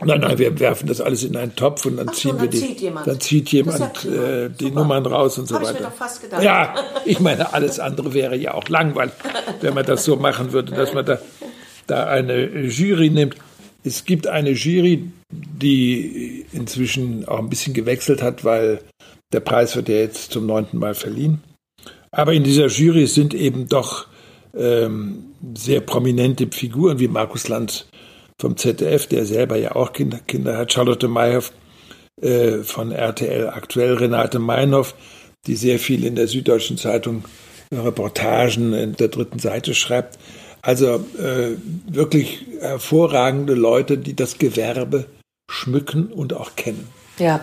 Nein, 0.05 0.21
nein, 0.21 0.37
wir 0.37 0.59
werfen 0.59 0.87
das 0.87 1.01
alles 1.01 1.23
in 1.23 1.35
einen 1.35 1.55
Topf 1.55 1.85
und 1.85 1.97
dann 1.97 2.09
Ach 2.09 2.13
ziehen 2.13 2.35
so, 2.35 2.41
wir 2.41 2.49
die. 2.49 2.59
Zieht 2.59 2.81
jemand. 2.81 3.07
Dann 3.07 3.19
zieht 3.19 3.49
jemand 3.51 4.05
äh, 4.05 4.49
die 4.49 4.71
Nummern 4.71 5.05
raus 5.05 5.37
und 5.37 5.47
so 5.47 5.55
Hab 5.55 5.63
weiter. 5.63 5.73
Ich 5.73 5.79
mir 5.79 5.87
doch 5.87 5.95
fast 5.95 6.21
gedacht. 6.21 6.43
Ja, 6.43 6.75
ich 7.05 7.19
meine, 7.19 7.53
alles 7.53 7.79
andere 7.79 8.13
wäre 8.13 8.35
ja 8.35 8.53
auch 8.53 8.67
langweilig, 8.69 9.13
wenn 9.61 9.73
man 9.73 9.85
das 9.85 10.05
so 10.05 10.15
machen 10.15 10.51
würde, 10.53 10.73
dass 10.73 10.93
man 10.93 11.05
da, 11.05 11.19
da 11.87 12.05
eine 12.05 12.65
Jury 12.65 13.09
nimmt. 13.09 13.35
Es 13.83 14.05
gibt 14.05 14.27
eine 14.27 14.51
Jury, 14.51 15.11
die 15.31 16.45
inzwischen 16.51 17.27
auch 17.27 17.39
ein 17.39 17.49
bisschen 17.49 17.73
gewechselt 17.73 18.21
hat, 18.21 18.43
weil 18.43 18.81
der 19.31 19.41
Preis 19.41 19.75
wird 19.75 19.89
ja 19.89 19.95
jetzt 19.95 20.31
zum 20.31 20.45
neunten 20.45 20.79
Mal 20.79 20.95
verliehen. 20.95 21.43
Aber 22.11 22.33
in 22.33 22.43
dieser 22.43 22.67
Jury 22.67 23.05
sind 23.07 23.33
eben 23.33 23.67
doch 23.67 24.07
ähm, 24.57 25.25
sehr 25.55 25.81
prominente 25.81 26.47
Figuren 26.51 26.99
wie 26.99 27.07
Markus 27.07 27.47
Lanz 27.47 27.88
vom 28.39 28.57
ZDF, 28.57 29.05
der 29.07 29.25
selber 29.25 29.57
ja 29.57 29.75
auch 29.75 29.93
Kinder, 29.93 30.19
Kinder 30.25 30.57
hat, 30.57 30.73
Charlotte 30.73 31.07
Mayhoff 31.07 31.51
äh, 32.21 32.63
von 32.63 32.91
RTL 32.91 33.49
aktuell, 33.49 33.95
Renate 33.95 34.39
Meinhoff, 34.39 34.95
die 35.45 35.55
sehr 35.55 35.79
viel 35.79 36.05
in 36.05 36.15
der 36.15 36.27
Süddeutschen 36.27 36.77
Zeitung 36.77 37.23
Reportagen 37.71 38.73
in 38.73 38.95
der 38.95 39.09
dritten 39.09 39.39
Seite 39.39 39.73
schreibt. 39.75 40.17
Also 40.61 40.95
äh, 41.17 41.55
wirklich 41.87 42.45
hervorragende 42.59 43.53
Leute, 43.53 43.97
die 43.97 44.15
das 44.15 44.37
Gewerbe 44.37 45.05
schmücken 45.49 46.07
und 46.07 46.33
auch 46.33 46.55
kennen. 46.55 46.87
Ja. 47.17 47.41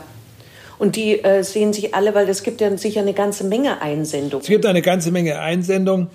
Und 0.79 0.97
die 0.97 1.25
äh, 1.25 1.43
sehen 1.43 1.73
sich 1.73 1.95
alle, 1.95 2.15
weil 2.15 2.29
es 2.29 2.43
gibt 2.43 2.61
ja 2.61 2.77
sicher 2.77 3.01
eine 3.01 3.15
ganze 3.15 3.45
Menge 3.45 3.81
Einsendungen. 3.81 4.43
Es 4.43 4.49
gibt 4.49 4.67
eine 4.67 4.83
ganze 4.83 5.11
Menge 5.11 5.39
Einsendungen. 5.39 6.09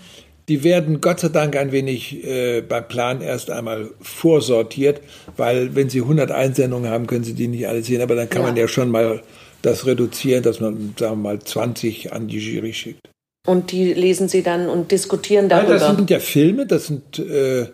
Die 0.51 0.65
werden 0.65 0.99
Gott 0.99 1.21
sei 1.21 1.29
Dank 1.29 1.55
ein 1.55 1.71
wenig 1.71 2.25
äh, 2.25 2.59
beim 2.59 2.85
Plan 2.85 3.21
erst 3.21 3.49
einmal 3.49 3.91
vorsortiert, 4.01 4.99
weil 5.37 5.75
wenn 5.75 5.89
Sie 5.89 6.01
100 6.01 6.29
Einsendungen 6.29 6.91
haben, 6.91 7.07
können 7.07 7.23
Sie 7.23 7.35
die 7.35 7.47
nicht 7.47 7.69
alle 7.69 7.81
sehen. 7.83 8.01
Aber 8.01 8.15
dann 8.15 8.29
kann 8.29 8.41
ja. 8.41 8.47
man 8.49 8.57
ja 8.57 8.67
schon 8.67 8.89
mal 8.89 9.23
das 9.61 9.85
reduzieren, 9.85 10.43
dass 10.43 10.59
man, 10.59 10.93
sagen 10.99 11.23
wir 11.23 11.29
mal, 11.29 11.39
20 11.39 12.11
an 12.11 12.27
die 12.27 12.39
Jury 12.39 12.73
schickt. 12.73 12.99
Und 13.47 13.71
die 13.71 13.93
lesen 13.93 14.27
Sie 14.27 14.43
dann 14.43 14.67
und 14.67 14.91
diskutieren 14.91 15.47
darüber? 15.47 15.75
Ja, 15.75 15.79
das 15.79 15.95
sind 15.95 16.09
ja 16.09 16.19
Filme, 16.19 16.65
das 16.65 16.87
sind 16.87 17.17
äh, 17.19 17.67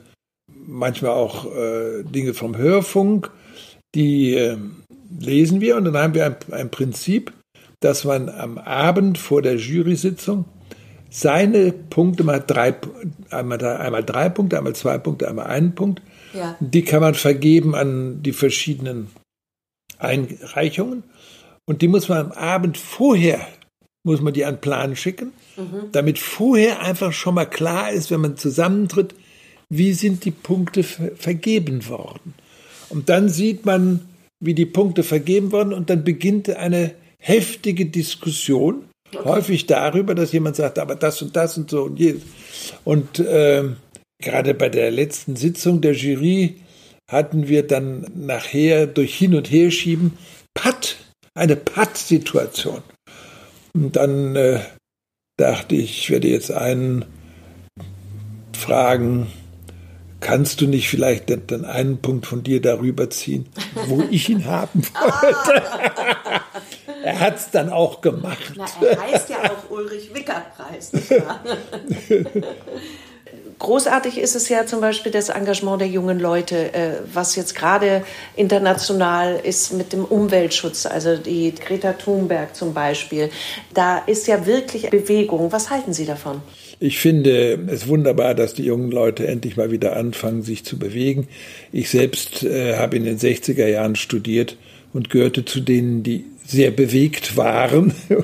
manchmal 0.47 1.13
auch 1.13 1.47
äh, 1.47 2.03
Dinge 2.03 2.35
vom 2.35 2.57
Hörfunk, 2.57 3.31
die 3.95 4.35
äh, 4.35 4.55
lesen 5.19 5.61
wir 5.61 5.77
und 5.77 5.85
dann 5.85 5.97
haben 5.97 6.13
wir 6.13 6.27
ein, 6.27 6.35
ein 6.51 6.69
Prinzip, 6.69 7.33
dass 7.79 8.03
man 8.03 8.29
am 8.29 8.59
Abend 8.59 9.17
vor 9.17 9.41
der 9.41 9.55
Jury-Sitzung 9.55 10.45
seine 11.09 11.71
Punkte 11.71 12.23
mal 12.23 12.39
drei, 12.39 12.75
einmal, 13.29 13.63
einmal 13.63 14.03
drei 14.03 14.29
Punkte, 14.29 14.57
einmal 14.57 14.75
zwei 14.75 14.97
Punkte, 14.97 15.27
einmal 15.27 15.47
einen 15.47 15.75
Punkt, 15.75 16.01
ja. 16.33 16.55
die 16.59 16.83
kann 16.83 17.01
man 17.01 17.15
vergeben 17.15 17.75
an 17.75 18.21
die 18.23 18.33
verschiedenen 18.33 19.07
Einreichungen 19.99 21.03
und 21.65 21.81
die 21.81 21.87
muss 21.87 22.09
man 22.09 22.27
am 22.27 22.31
Abend 22.31 22.77
vorher, 22.77 23.45
muss 24.03 24.21
man 24.21 24.33
die 24.33 24.45
an 24.45 24.61
Plan 24.61 24.95
schicken, 24.95 25.33
mhm. 25.57 25.91
damit 25.91 26.19
vorher 26.19 26.81
einfach 26.81 27.11
schon 27.11 27.35
mal 27.35 27.45
klar 27.45 27.91
ist, 27.91 28.11
wenn 28.11 28.21
man 28.21 28.37
zusammentritt, 28.37 29.15
wie 29.69 29.93
sind 29.93 30.23
die 30.23 30.31
Punkte 30.31 30.83
vergeben 30.83 31.87
worden. 31.89 32.33
Und 32.89 33.09
dann 33.09 33.27
sieht 33.27 33.65
man, 33.65 34.07
wie 34.39 34.53
die 34.53 34.65
Punkte 34.65 35.03
vergeben 35.03 35.51
wurden 35.51 35.73
und 35.73 35.89
dann 35.89 36.03
beginnt 36.03 36.49
eine 36.49 36.93
heftige 37.19 37.85
Diskussion, 37.85 38.85
häufig 39.15 39.65
darüber, 39.65 40.15
dass 40.15 40.31
jemand 40.31 40.55
sagt, 40.55 40.79
aber 40.79 40.95
das 40.95 41.21
und 41.21 41.35
das 41.35 41.57
und 41.57 41.69
so 41.69 41.83
und 41.83 41.99
jedes. 41.99 42.23
Und 42.83 43.19
äh, 43.19 43.63
gerade 44.19 44.53
bei 44.53 44.69
der 44.69 44.91
letzten 44.91 45.35
Sitzung 45.35 45.81
der 45.81 45.93
Jury 45.93 46.61
hatten 47.09 47.47
wir 47.47 47.65
dann 47.65 48.05
nachher 48.15 48.87
durch 48.87 49.15
Hin- 49.15 49.35
und 49.35 49.49
Herschieben 49.49 50.17
Patt, 50.53 50.97
eine 51.33 51.55
Patt-Situation. 51.55 52.81
Und 53.73 53.95
dann 53.95 54.35
äh, 54.35 54.59
dachte 55.37 55.75
ich, 55.75 55.99
ich 55.99 56.09
werde 56.09 56.27
jetzt 56.27 56.51
einen 56.51 57.05
fragen, 58.55 59.27
kannst 60.19 60.61
du 60.61 60.67
nicht 60.67 60.89
vielleicht 60.89 61.29
dann 61.51 61.65
einen 61.65 61.99
Punkt 61.99 62.25
von 62.25 62.43
dir 62.43 62.61
darüber 62.61 63.09
ziehen, 63.09 63.47
wo 63.87 64.03
ich 64.09 64.29
ihn 64.29 64.45
haben 64.45 64.81
wollte? 65.21 65.63
er 67.03 67.19
hat 67.19 67.37
es 67.37 67.51
dann 67.51 67.69
auch 67.69 68.01
gemacht. 68.01 68.53
Na, 68.55 68.65
er 68.81 69.01
heißt 69.01 69.29
ja 69.29 69.37
auch 69.51 69.69
Ulrich 69.69 70.09
wahr? 70.13 71.39
Großartig 73.59 74.19
ist 74.19 74.35
es 74.35 74.49
ja 74.49 74.67
zum 74.67 74.81
Beispiel 74.81 75.11
das 75.11 75.29
Engagement 75.29 75.81
der 75.81 75.87
jungen 75.87 76.19
Leute, 76.19 76.73
äh, 76.73 76.91
was 77.11 77.35
jetzt 77.35 77.55
gerade 77.55 78.03
international 78.35 79.39
ist 79.43 79.73
mit 79.73 79.93
dem 79.93 80.05
Umweltschutz, 80.05 80.85
also 80.85 81.17
die 81.17 81.55
Greta 81.55 81.93
Thunberg 81.93 82.55
zum 82.55 82.75
Beispiel. 82.75 83.31
Da 83.73 83.97
ist 83.99 84.27
ja 84.27 84.45
wirklich 84.45 84.89
Bewegung. 84.91 85.51
Was 85.51 85.71
halten 85.71 85.91
Sie 85.91 86.05
davon? 86.05 86.41
Ich 86.79 86.99
finde 86.99 87.59
es 87.69 87.87
wunderbar, 87.87 88.35
dass 88.35 88.53
die 88.53 88.63
jungen 88.63 88.91
Leute 88.91 89.25
endlich 89.27 89.57
mal 89.57 89.71
wieder 89.71 89.95
anfangen, 89.95 90.43
sich 90.43 90.63
zu 90.63 90.77
bewegen. 90.77 91.27
Ich 91.71 91.89
selbst 91.89 92.43
äh, 92.43 92.77
habe 92.77 92.97
in 92.97 93.03
den 93.03 93.17
60er 93.17 93.67
Jahren 93.67 93.95
studiert 93.95 94.57
und 94.93 95.09
gehörte 95.09 95.43
zu 95.43 95.59
denen, 95.59 96.03
die 96.03 96.25
sehr 96.45 96.71
bewegt 96.71 97.37
waren. 97.37 97.93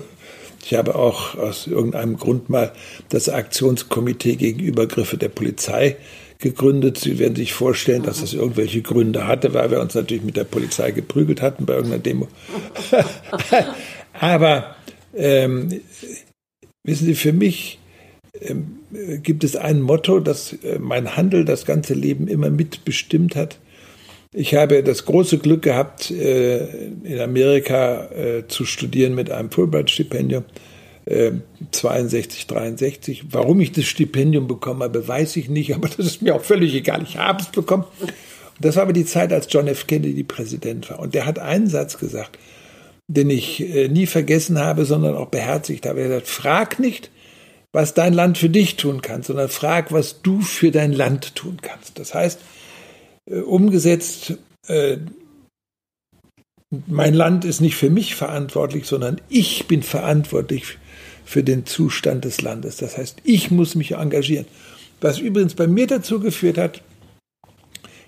Ich 0.66 0.76
habe 0.76 0.96
auch 0.96 1.36
aus 1.36 1.68
irgendeinem 1.68 2.16
Grund 2.16 2.50
mal 2.50 2.72
das 3.10 3.28
Aktionskomitee 3.28 4.38
gegen 4.38 4.62
Übergriffe 4.62 5.18
der 5.18 5.28
Polizei 5.28 5.98
gegründet. 6.40 6.98
Sie 6.98 7.20
werden 7.20 7.36
sich 7.36 7.52
vorstellen, 7.52 8.04
dass 8.04 8.22
das 8.22 8.34
irgendwelche 8.34 8.82
Gründe 8.82 9.28
hatte, 9.28 9.54
weil 9.54 9.72
wir 9.72 9.82
uns 9.82 9.94
natürlich 9.94 10.24
mit 10.24 10.38
der 10.38 10.46
Polizei 10.46 10.92
geprügelt 10.92 11.42
hatten 11.42 11.66
bei 11.66 11.74
irgendeiner 11.74 12.02
Demo. 12.02 12.30
Aber 14.14 14.78
ähm, 15.14 15.82
wissen 16.86 17.08
Sie, 17.08 17.16
für 17.16 17.34
mich 17.34 17.80
gibt 19.22 19.44
es 19.44 19.56
ein 19.56 19.82
Motto, 19.82 20.20
das 20.20 20.54
äh, 20.54 20.80
mein 20.80 21.16
Handel 21.16 21.46
das 21.46 21.66
ganze 21.66 21.94
Leben 21.94 22.28
immer 22.28 22.50
mitbestimmt 22.50 23.36
hat. 23.36 23.60
Ich 24.32 24.56
habe 24.56 24.82
das 24.82 25.06
große 25.06 25.38
Glück 25.38 25.62
gehabt, 25.62 26.10
äh, 26.10 26.66
in 27.04 27.20
Amerika 27.20 28.06
äh, 28.06 28.48
zu 28.48 28.66
studieren 28.66 29.14
mit 29.16 29.30
einem 29.32 29.52
Fulbright-Stipendium. 29.52 30.44
62, 31.72 32.48
63. 32.48 33.26
Warum 33.30 33.60
ich 33.60 33.74
das 33.74 33.84
Stipendium 33.84 34.48
bekommen 34.48 34.84
habe, 34.84 35.06
weiß 35.06 35.36
ich 35.36 35.50
nicht, 35.50 35.76
aber 35.76 35.90
das 35.90 36.06
ist 36.06 36.22
mir 36.22 36.34
auch 36.34 36.42
völlig 36.42 36.74
egal. 36.74 37.04
Ich 37.04 37.18
habe 37.18 37.42
es 37.42 37.50
bekommen. 37.50 37.84
das 38.62 38.78
war 38.78 38.84
aber 38.84 38.94
die 38.94 39.04
Zeit, 39.04 39.34
als 39.34 39.48
John 39.50 39.68
F. 39.68 39.86
Kennedy 39.86 40.24
Präsident 40.24 40.90
war. 40.90 41.00
Und 41.00 41.14
der 41.14 41.26
hat 41.26 41.40
einen 41.40 41.68
Satz 41.68 41.98
gesagt, 41.98 42.40
den 43.10 43.30
ich 43.30 43.60
nie 43.90 44.06
vergessen 44.06 44.60
habe, 44.60 44.86
sondern 44.86 45.16
auch 45.16 45.28
beherzigt 45.28 45.86
habe. 45.86 46.00
Er 46.00 46.06
hat 46.06 46.12
gesagt, 46.12 46.28
frag 46.30 46.80
nicht, 46.80 47.12
was 47.74 47.96
dein 47.96 48.14
Land 48.14 48.38
für 48.38 48.50
dich 48.50 48.78
tun 48.78 49.02
kann, 49.02 49.24
sondern 49.24 49.50
frag, 49.50 49.92
was 49.92 50.22
du 50.22 50.42
für 50.42 50.72
dein 50.72 50.94
Land 50.94 51.36
tun 51.36 51.58
kannst. 51.62 52.00
Das 52.00 52.14
heißt, 52.14 52.40
äh, 53.26 53.40
umgesetzt, 53.40 54.38
äh, 54.68 54.98
mein 56.88 57.14
Land 57.14 57.46
ist 57.46 57.62
nicht 57.62 57.76
für 57.76 57.90
mich 57.90 58.16
verantwortlich, 58.16 58.86
sondern 58.86 59.20
ich 59.28 59.68
bin 59.68 59.84
verantwortlich 59.84 60.78
für 61.26 61.44
den 61.44 61.66
Zustand 61.66 62.26
des 62.26 62.42
Landes. 62.42 62.78
Das 62.78 62.98
heißt, 62.98 63.18
ich 63.24 63.52
muss 63.52 63.76
mich 63.76 63.94
engagieren. 63.94 64.46
Was 65.02 65.20
übrigens 65.20 65.56
bei 65.56 65.68
mir 65.68 65.88
dazu 65.88 66.20
geführt 66.20 66.58
hat, 66.58 66.82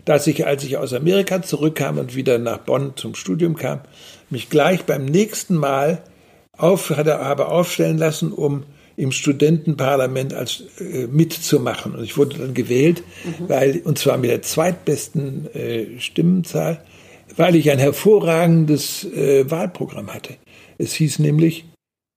dass 0.06 0.28
ich, 0.28 0.45
als 0.45 0.63
ich 0.63 0.78
aus 0.78 0.93
Amerika 0.93 1.41
zurückkam 1.41 1.97
und 1.97 2.15
wieder 2.15 2.38
nach 2.38 2.60
Bonn 2.60 2.93
zum 2.95 3.15
Studium 3.15 3.56
kam, 3.56 3.82
mich 4.30 4.49
gleich 4.49 4.84
beim 4.84 5.06
nächsten 5.06 5.56
Mal 5.56 6.04
auf, 6.56 6.91
habe 6.91 7.47
aufstellen 7.47 7.97
lassen, 7.97 8.32
um 8.32 8.63
im 8.97 9.12
Studentenparlament 9.12 10.34
als 10.34 10.63
äh, 10.79 11.08
mitzumachen. 11.08 11.95
Und 11.95 12.03
ich 12.03 12.17
wurde 12.17 12.38
dann 12.38 12.53
gewählt, 12.53 13.03
mhm. 13.23 13.49
weil, 13.49 13.81
und 13.84 13.97
zwar 13.97 14.17
mit 14.17 14.31
der 14.31 14.41
zweitbesten 14.41 15.53
äh, 15.53 15.99
Stimmenzahl, 15.99 16.84
weil 17.36 17.55
ich 17.55 17.69
ein 17.71 17.79
hervorragendes 17.79 19.03
äh, 19.05 19.49
Wahlprogramm 19.49 20.13
hatte. 20.13 20.36
Es 20.77 20.93
hieß 20.93 21.19
nämlich 21.19 21.65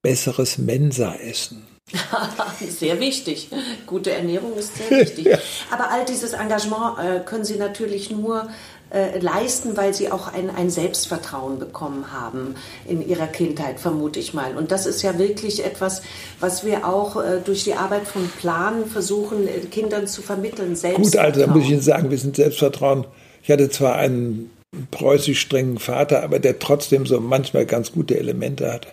besseres 0.03 0.59
Mensa-Essen. 0.59 1.67
sehr 2.69 3.01
wichtig. 3.01 3.49
Gute 3.87 4.12
Ernährung 4.12 4.57
ist 4.57 4.77
sehr 4.77 4.91
wichtig. 5.01 5.27
ja. 5.27 5.38
Aber 5.71 5.91
all 5.91 6.05
dieses 6.05 6.33
Engagement 6.33 6.99
äh, 6.99 7.21
können 7.21 7.45
Sie 7.45 7.57
natürlich 7.57 8.11
nur 8.11 8.49
äh, 8.90 9.18
leisten, 9.18 9.77
weil 9.77 9.92
sie 9.94 10.11
auch 10.11 10.33
ein, 10.33 10.51
ein 10.51 10.70
Selbstvertrauen 10.70 11.59
bekommen 11.59 12.12
haben 12.12 12.55
in 12.87 13.07
ihrer 13.07 13.27
Kindheit, 13.27 13.81
vermute 13.81 14.18
ich 14.18 14.35
mal. 14.35 14.57
Und 14.57 14.70
das 14.70 14.87
ist 14.87 15.03
ja 15.03 15.18
wirklich 15.18 15.64
etwas, 15.64 16.03
was 16.40 16.64
wir 16.64 16.87
auch 16.87 17.16
äh, 17.16 17.40
durch 17.44 17.64
die 17.64 17.74
Arbeit 17.74 18.07
von 18.07 18.29
Plan 18.29 18.87
versuchen, 18.87 19.46
äh, 19.46 19.61
Kindern 19.70 20.07
zu 20.07 20.22
vermitteln. 20.22 20.77
Gut, 20.94 21.16
also 21.16 21.40
da 21.40 21.46
muss 21.46 21.64
ich 21.64 21.70
Ihnen 21.70 21.81
sagen, 21.81 22.11
wir 22.11 22.18
sind 22.18 22.37
Selbstvertrauen. 22.37 23.07
Ich 23.42 23.51
hatte 23.51 23.68
zwar 23.70 23.96
einen 23.96 24.51
preußisch 24.90 25.40
strengen 25.40 25.79
Vater, 25.79 26.22
aber 26.22 26.38
der 26.38 26.59
trotzdem 26.59 27.07
so 27.07 27.20
manchmal 27.20 27.66
ganz 27.66 27.92
gute 27.92 28.18
Elemente 28.18 28.72
hatte. 28.72 28.88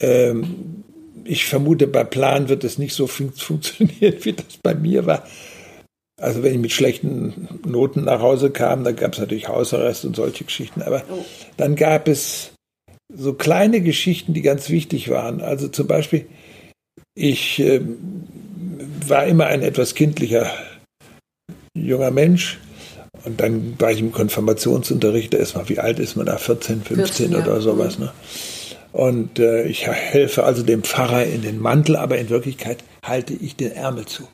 Ähm, 0.00 0.84
ich 1.24 1.44
vermute, 1.44 1.86
bei 1.86 2.04
Plan 2.04 2.48
wird 2.48 2.64
es 2.64 2.78
nicht 2.78 2.94
so 2.94 3.06
fun 3.06 3.32
funktionieren, 3.32 4.16
wie 4.22 4.32
das 4.32 4.58
bei 4.62 4.74
mir 4.74 5.06
war. 5.06 5.24
Also 6.20 6.42
wenn 6.42 6.54
ich 6.54 6.58
mit 6.58 6.72
schlechten 6.72 7.48
Noten 7.64 8.04
nach 8.04 8.20
Hause 8.20 8.50
kam, 8.50 8.82
dann 8.82 8.96
gab 8.96 9.12
es 9.12 9.20
natürlich 9.20 9.48
Hausarrest 9.48 10.04
und 10.04 10.16
solche 10.16 10.44
Geschichten. 10.44 10.82
Aber 10.82 11.04
oh. 11.10 11.24
dann 11.56 11.76
gab 11.76 12.08
es 12.08 12.52
so 13.12 13.34
kleine 13.34 13.80
Geschichten, 13.80 14.34
die 14.34 14.42
ganz 14.42 14.68
wichtig 14.68 15.08
waren. 15.10 15.40
Also 15.40 15.68
zum 15.68 15.86
Beispiel, 15.86 16.26
ich 17.14 17.60
äh, 17.60 17.80
war 19.06 19.26
immer 19.26 19.46
ein 19.46 19.62
etwas 19.62 19.94
kindlicher 19.94 20.50
junger 21.74 22.10
Mensch. 22.10 22.58
Und 23.24 23.40
dann 23.40 23.74
war 23.78 23.90
ich 23.90 24.00
im 24.00 24.12
Konfirmationsunterricht, 24.12 25.34
da 25.34 25.38
ist 25.38 25.56
man, 25.56 25.68
wie 25.68 25.78
alt 25.78 25.98
ist 25.98 26.16
man 26.16 26.26
da? 26.26 26.36
14, 26.36 26.82
15 26.82 27.28
14, 27.28 27.34
oder 27.34 27.54
ja. 27.54 27.60
sowas. 27.60 27.98
Ne? 27.98 28.12
Und 28.92 29.38
äh, 29.38 29.64
ich 29.64 29.86
helfe 29.86 30.44
also 30.44 30.62
dem 30.62 30.82
Pfarrer 30.82 31.24
in 31.24 31.42
den 31.42 31.60
Mantel, 31.60 31.96
aber 31.96 32.18
in 32.18 32.28
Wirklichkeit 32.28 32.78
halte 33.04 33.34
ich 33.34 33.56
den 33.56 33.72
Ärmel 33.72 34.06
zu. 34.06 34.28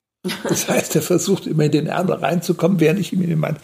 Das 0.48 0.68
heißt, 0.68 0.96
er 0.96 1.02
versucht 1.02 1.46
immer 1.46 1.64
in 1.64 1.72
den 1.72 1.86
Ärmel 1.86 2.16
reinzukommen, 2.16 2.80
während 2.80 2.98
ich 2.98 3.12
ihm 3.12 3.22
in 3.22 3.30
den 3.30 3.38
Mann. 3.38 3.56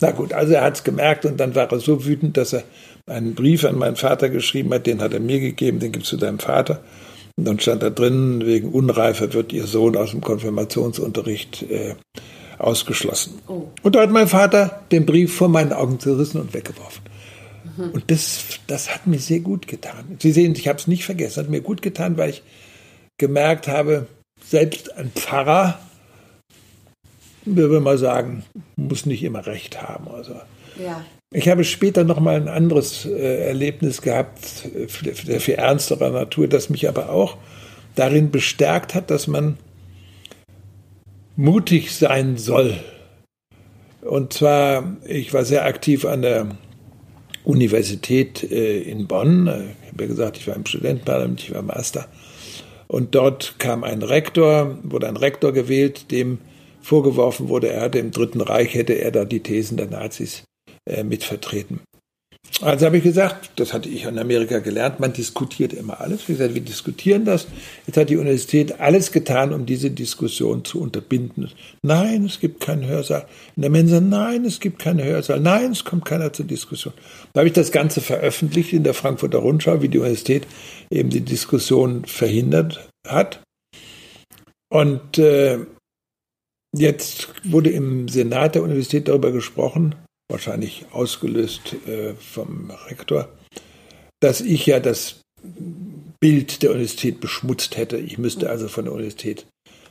Na 0.00 0.10
gut, 0.10 0.32
also 0.32 0.52
er 0.52 0.62
hat 0.62 0.76
es 0.76 0.84
gemerkt 0.84 1.24
und 1.24 1.38
dann 1.38 1.54
war 1.54 1.70
er 1.70 1.80
so 1.80 2.04
wütend, 2.04 2.36
dass 2.36 2.52
er 2.52 2.64
einen 3.06 3.34
Brief 3.34 3.64
an 3.64 3.78
meinen 3.78 3.96
Vater 3.96 4.28
geschrieben 4.28 4.72
hat, 4.74 4.86
den 4.86 5.00
hat 5.00 5.14
er 5.14 5.20
mir 5.20 5.40
gegeben, 5.40 5.80
den 5.80 5.92
gibst 5.92 6.12
du 6.12 6.16
deinem 6.16 6.38
Vater. 6.38 6.82
Und 7.36 7.46
dann 7.46 7.58
stand 7.58 7.82
da 7.82 7.90
drin, 7.90 8.42
wegen 8.44 8.70
Unreifer 8.70 9.32
wird 9.32 9.52
ihr 9.52 9.66
Sohn 9.66 9.96
aus 9.96 10.10
dem 10.10 10.20
Konfirmationsunterricht 10.20 11.62
äh, 11.70 11.94
ausgeschlossen. 12.58 13.38
Oh. 13.48 13.68
Und 13.82 13.94
da 13.94 14.02
hat 14.02 14.10
mein 14.10 14.28
Vater 14.28 14.82
den 14.92 15.06
Brief 15.06 15.34
vor 15.34 15.48
meinen 15.48 15.72
Augen 15.72 15.98
zerrissen 15.98 16.40
und 16.40 16.52
weggeworfen. 16.52 17.02
Mhm. 17.76 17.90
Und 17.90 18.10
das, 18.10 18.44
das 18.66 18.94
hat 18.94 19.06
mir 19.06 19.18
sehr 19.18 19.40
gut 19.40 19.66
getan. 19.66 20.16
Sie 20.18 20.32
sehen, 20.32 20.54
ich 20.56 20.68
habe 20.68 20.78
es 20.78 20.86
nicht 20.86 21.04
vergessen, 21.04 21.44
hat 21.44 21.50
mir 21.50 21.62
gut 21.62 21.80
getan, 21.80 22.18
weil 22.18 22.30
ich 22.30 22.42
gemerkt 23.18 23.68
habe, 23.68 24.06
selbst 24.44 24.96
ein 24.96 25.10
Pfarrer 25.14 25.78
wir 27.44 27.70
würden 27.70 27.84
mal 27.84 27.98
sagen, 27.98 28.44
muss 28.76 29.06
nicht 29.06 29.22
immer 29.22 29.46
recht 29.46 29.82
haben. 29.82 30.08
Also. 30.08 30.34
Ja. 30.82 31.04
Ich 31.32 31.48
habe 31.48 31.64
später 31.64 32.04
noch 32.04 32.20
mal 32.20 32.36
ein 32.36 32.48
anderes 32.48 33.06
äh, 33.06 33.46
Erlebnis 33.46 34.02
gehabt, 34.02 34.66
äh, 34.74 34.88
für, 34.88 35.40
für 35.40 35.56
ernstere 35.56 36.10
Natur, 36.10 36.46
das 36.46 36.70
mich 36.70 36.88
aber 36.88 37.10
auch 37.10 37.36
darin 37.94 38.30
bestärkt 38.30 38.94
hat, 38.94 39.10
dass 39.10 39.26
man 39.26 39.56
mutig 41.36 41.94
sein 41.94 42.36
soll. 42.36 42.76
Und 44.02 44.32
zwar, 44.32 44.96
ich 45.06 45.32
war 45.32 45.44
sehr 45.44 45.64
aktiv 45.64 46.04
an 46.04 46.22
der 46.22 46.48
Universität 47.44 48.42
äh, 48.50 48.80
in 48.80 49.06
Bonn. 49.06 49.46
Ich 49.46 49.92
habe 49.92 50.02
ja 50.02 50.06
gesagt, 50.06 50.36
ich 50.36 50.46
war 50.46 50.56
im 50.56 50.66
Studentenparlament, 50.66 51.40
ich 51.40 51.54
war 51.54 51.62
Master. 51.62 52.06
Und 52.88 53.14
dort 53.14 53.58
kam 53.58 53.84
ein 53.84 54.02
Rektor, 54.02 54.78
wurde 54.82 55.08
ein 55.08 55.16
Rektor 55.16 55.52
gewählt, 55.52 56.10
dem 56.10 56.38
vorgeworfen 56.82 57.48
wurde, 57.48 57.68
er 57.68 57.82
hatte 57.82 57.98
im 57.98 58.10
Dritten 58.10 58.40
Reich, 58.40 58.74
hätte 58.74 58.94
er 58.94 59.10
da 59.10 59.24
die 59.24 59.40
Thesen 59.40 59.76
der 59.76 59.86
Nazis 59.86 60.44
äh, 60.88 61.04
mitvertreten. 61.04 61.80
Also 62.60 62.86
habe 62.86 62.98
ich 62.98 63.02
gesagt, 63.02 63.52
das 63.56 63.72
hatte 63.72 63.88
ich 63.88 64.04
in 64.04 64.18
Amerika 64.18 64.58
gelernt, 64.58 65.00
man 65.00 65.12
diskutiert 65.12 65.72
immer 65.72 66.00
alles. 66.00 66.28
Wie 66.28 66.32
gesagt, 66.32 66.54
wir 66.54 66.60
diskutieren 66.60 67.24
das. 67.24 67.46
Jetzt 67.86 67.96
hat 67.96 68.10
die 68.10 68.16
Universität 68.16 68.78
alles 68.80 69.10
getan, 69.10 69.52
um 69.52 69.64
diese 69.64 69.90
Diskussion 69.90 70.64
zu 70.64 70.80
unterbinden. 70.80 71.50
Nein, 71.82 72.24
es 72.24 72.40
gibt 72.40 72.60
keinen 72.60 72.86
Hörsaal. 72.86 73.26
In 73.56 73.62
der 73.62 73.70
Mensa, 73.70 74.00
nein, 74.00 74.44
es 74.44 74.60
gibt 74.60 74.80
keinen 74.80 75.02
Hörsaal. 75.02 75.40
Nein, 75.40 75.72
es 75.72 75.84
kommt 75.84 76.04
keiner 76.04 76.32
zur 76.32 76.44
Diskussion. 76.44 76.94
Da 77.32 77.40
habe 77.40 77.48
ich 77.48 77.54
das 77.54 77.72
Ganze 77.72 78.00
veröffentlicht 78.00 78.72
in 78.72 78.84
der 78.84 78.94
Frankfurter 78.94 79.38
Rundschau, 79.38 79.80
wie 79.80 79.88
die 79.88 79.98
Universität 79.98 80.46
eben 80.90 81.10
die 81.10 81.22
Diskussion 81.22 82.04
verhindert 82.04 82.88
hat. 83.08 83.40
Und 84.70 85.18
äh, 85.18 85.58
jetzt 86.76 87.28
wurde 87.44 87.70
im 87.70 88.08
Senat 88.08 88.54
der 88.54 88.62
Universität 88.62 89.08
darüber 89.08 89.32
gesprochen, 89.32 89.94
wahrscheinlich 90.28 90.86
ausgelöst 90.92 91.76
äh, 91.86 92.14
vom 92.14 92.70
Rektor, 92.88 93.28
dass 94.20 94.40
ich 94.40 94.66
ja 94.66 94.80
das 94.80 95.20
Bild 96.20 96.62
der 96.62 96.70
Universität 96.70 97.20
beschmutzt 97.20 97.76
hätte. 97.76 97.96
Ich 97.98 98.18
müsste 98.18 98.48
also 98.48 98.68
von 98.68 98.84
der 98.84 98.94
Universität 98.94 99.46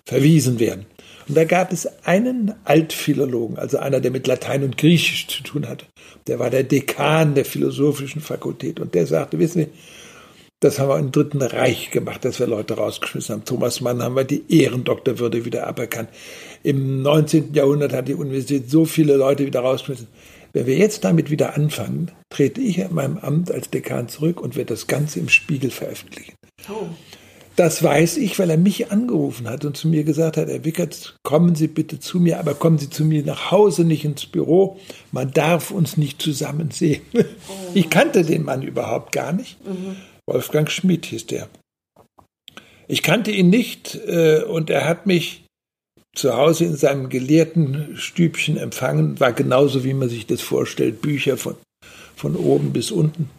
verwiesen 0.07 0.59
werden. 0.59 0.85
Und 1.27 1.35
da 1.37 1.43
gab 1.43 1.71
es 1.71 1.87
einen 2.05 2.53
Altphilologen, 2.63 3.57
also 3.57 3.77
einer, 3.77 3.99
der 3.99 4.11
mit 4.11 4.27
Latein 4.27 4.63
und 4.63 4.77
Griechisch 4.77 5.27
zu 5.27 5.43
tun 5.43 5.67
hatte. 5.67 5.85
Der 6.27 6.39
war 6.39 6.49
der 6.49 6.63
Dekan 6.63 7.35
der 7.35 7.45
philosophischen 7.45 8.21
Fakultät 8.21 8.79
und 8.79 8.95
der 8.95 9.05
sagte, 9.05 9.39
wissen 9.39 9.65
Sie, 9.65 9.69
das 10.61 10.77
haben 10.77 10.89
wir 10.89 10.99
im 10.99 11.11
Dritten 11.11 11.41
Reich 11.41 11.89
gemacht, 11.89 12.23
dass 12.23 12.39
wir 12.39 12.45
Leute 12.45 12.75
rausgeschmissen 12.75 13.33
haben. 13.33 13.45
Thomas 13.45 13.81
Mann 13.81 14.03
haben 14.03 14.15
wir 14.15 14.23
die 14.25 14.43
Ehrendoktorwürde 14.47 15.43
wieder 15.43 15.65
aberkannt. 15.65 16.09
Im 16.61 17.01
19. 17.01 17.55
Jahrhundert 17.55 17.93
hat 17.93 18.07
die 18.07 18.13
Universität 18.13 18.69
so 18.69 18.85
viele 18.85 19.15
Leute 19.15 19.45
wieder 19.47 19.61
rausgeschmissen. 19.61 20.07
Wenn 20.53 20.67
wir 20.67 20.77
jetzt 20.77 21.03
damit 21.03 21.31
wieder 21.31 21.55
anfangen, 21.55 22.11
trete 22.29 22.61
ich 22.61 22.77
in 22.77 22.93
meinem 22.93 23.17
Amt 23.17 23.51
als 23.51 23.71
Dekan 23.71 24.07
zurück 24.07 24.39
und 24.39 24.55
werde 24.55 24.73
das 24.73 24.85
Ganze 24.85 25.19
im 25.19 25.29
Spiegel 25.29 25.71
veröffentlichen. 25.71 26.33
Oh. 26.69 26.85
Das 27.55 27.81
weiß 27.81 28.17
ich, 28.17 28.37
weil 28.37 28.51
er 28.51 28.57
mich 28.57 28.91
angerufen 28.91 29.49
hat 29.49 29.65
und 29.65 29.75
zu 29.75 29.87
mir 29.87 30.03
gesagt 30.03 30.37
hat, 30.37 30.47
Herr 30.47 30.63
Wickert, 30.63 31.15
kommen 31.23 31.55
Sie 31.55 31.67
bitte 31.67 31.99
zu 31.99 32.19
mir, 32.19 32.39
aber 32.39 32.53
kommen 32.53 32.77
Sie 32.77 32.89
zu 32.89 33.03
mir 33.03 33.23
nach 33.23 33.49
Hause, 33.49 33.83
nicht 33.83 34.05
ins 34.05 34.27
Büro. 34.27 34.79
Man 35.11 35.31
darf 35.31 35.71
uns 35.71 35.97
nicht 35.97 36.21
zusammen 36.21 36.69
sehen. 36.69 37.01
Oh. 37.13 37.71
Ich 37.73 37.89
kannte 37.89 38.23
den 38.23 38.43
Mann 38.43 38.61
überhaupt 38.61 39.11
gar 39.11 39.33
nicht. 39.33 39.57
Mhm. 39.65 39.95
Wolfgang 40.27 40.69
Schmidt 40.69 41.05
hieß 41.07 41.27
der. 41.27 41.49
Ich 42.87 43.03
kannte 43.03 43.31
ihn 43.31 43.49
nicht 43.49 43.95
äh, 44.05 44.43
und 44.43 44.69
er 44.69 44.85
hat 44.85 45.07
mich 45.07 45.45
zu 46.13 46.35
Hause 46.35 46.65
in 46.65 46.75
seinem 46.75 47.09
gelehrten 47.09 47.95
Stübchen 47.95 48.57
empfangen, 48.57 49.19
war 49.19 49.31
genauso, 49.31 49.83
wie 49.83 49.93
man 49.93 50.09
sich 50.09 50.27
das 50.27 50.41
vorstellt, 50.41 51.01
Bücher 51.01 51.37
von, 51.37 51.55
von 52.15 52.35
oben 52.35 52.73
bis 52.73 52.91
unten. 52.91 53.29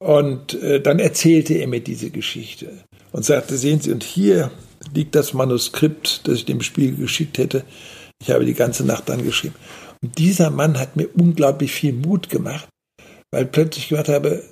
Und 0.00 0.54
äh, 0.62 0.80
dann 0.80 0.98
erzählte 0.98 1.54
er 1.54 1.66
mir 1.66 1.80
diese 1.80 2.10
Geschichte 2.10 2.84
und 3.12 3.24
sagte, 3.24 3.56
sehen 3.56 3.80
Sie, 3.80 3.90
und 3.90 4.04
hier 4.04 4.50
liegt 4.94 5.14
das 5.14 5.32
Manuskript, 5.32 6.28
das 6.28 6.38
ich 6.38 6.44
dem 6.44 6.60
Spiegel 6.60 6.96
geschickt 6.96 7.38
hätte. 7.38 7.64
Ich 8.22 8.30
habe 8.30 8.44
die 8.44 8.54
ganze 8.54 8.84
Nacht 8.84 9.08
dann 9.08 9.24
geschrieben. 9.24 9.54
Und 10.02 10.18
dieser 10.18 10.50
Mann 10.50 10.78
hat 10.78 10.96
mir 10.96 11.08
unglaublich 11.14 11.72
viel 11.72 11.92
Mut 11.92 12.28
gemacht, 12.28 12.68
weil 13.32 13.46
plötzlich 13.46 13.88
gehört 13.88 14.08
habe, 14.08 14.44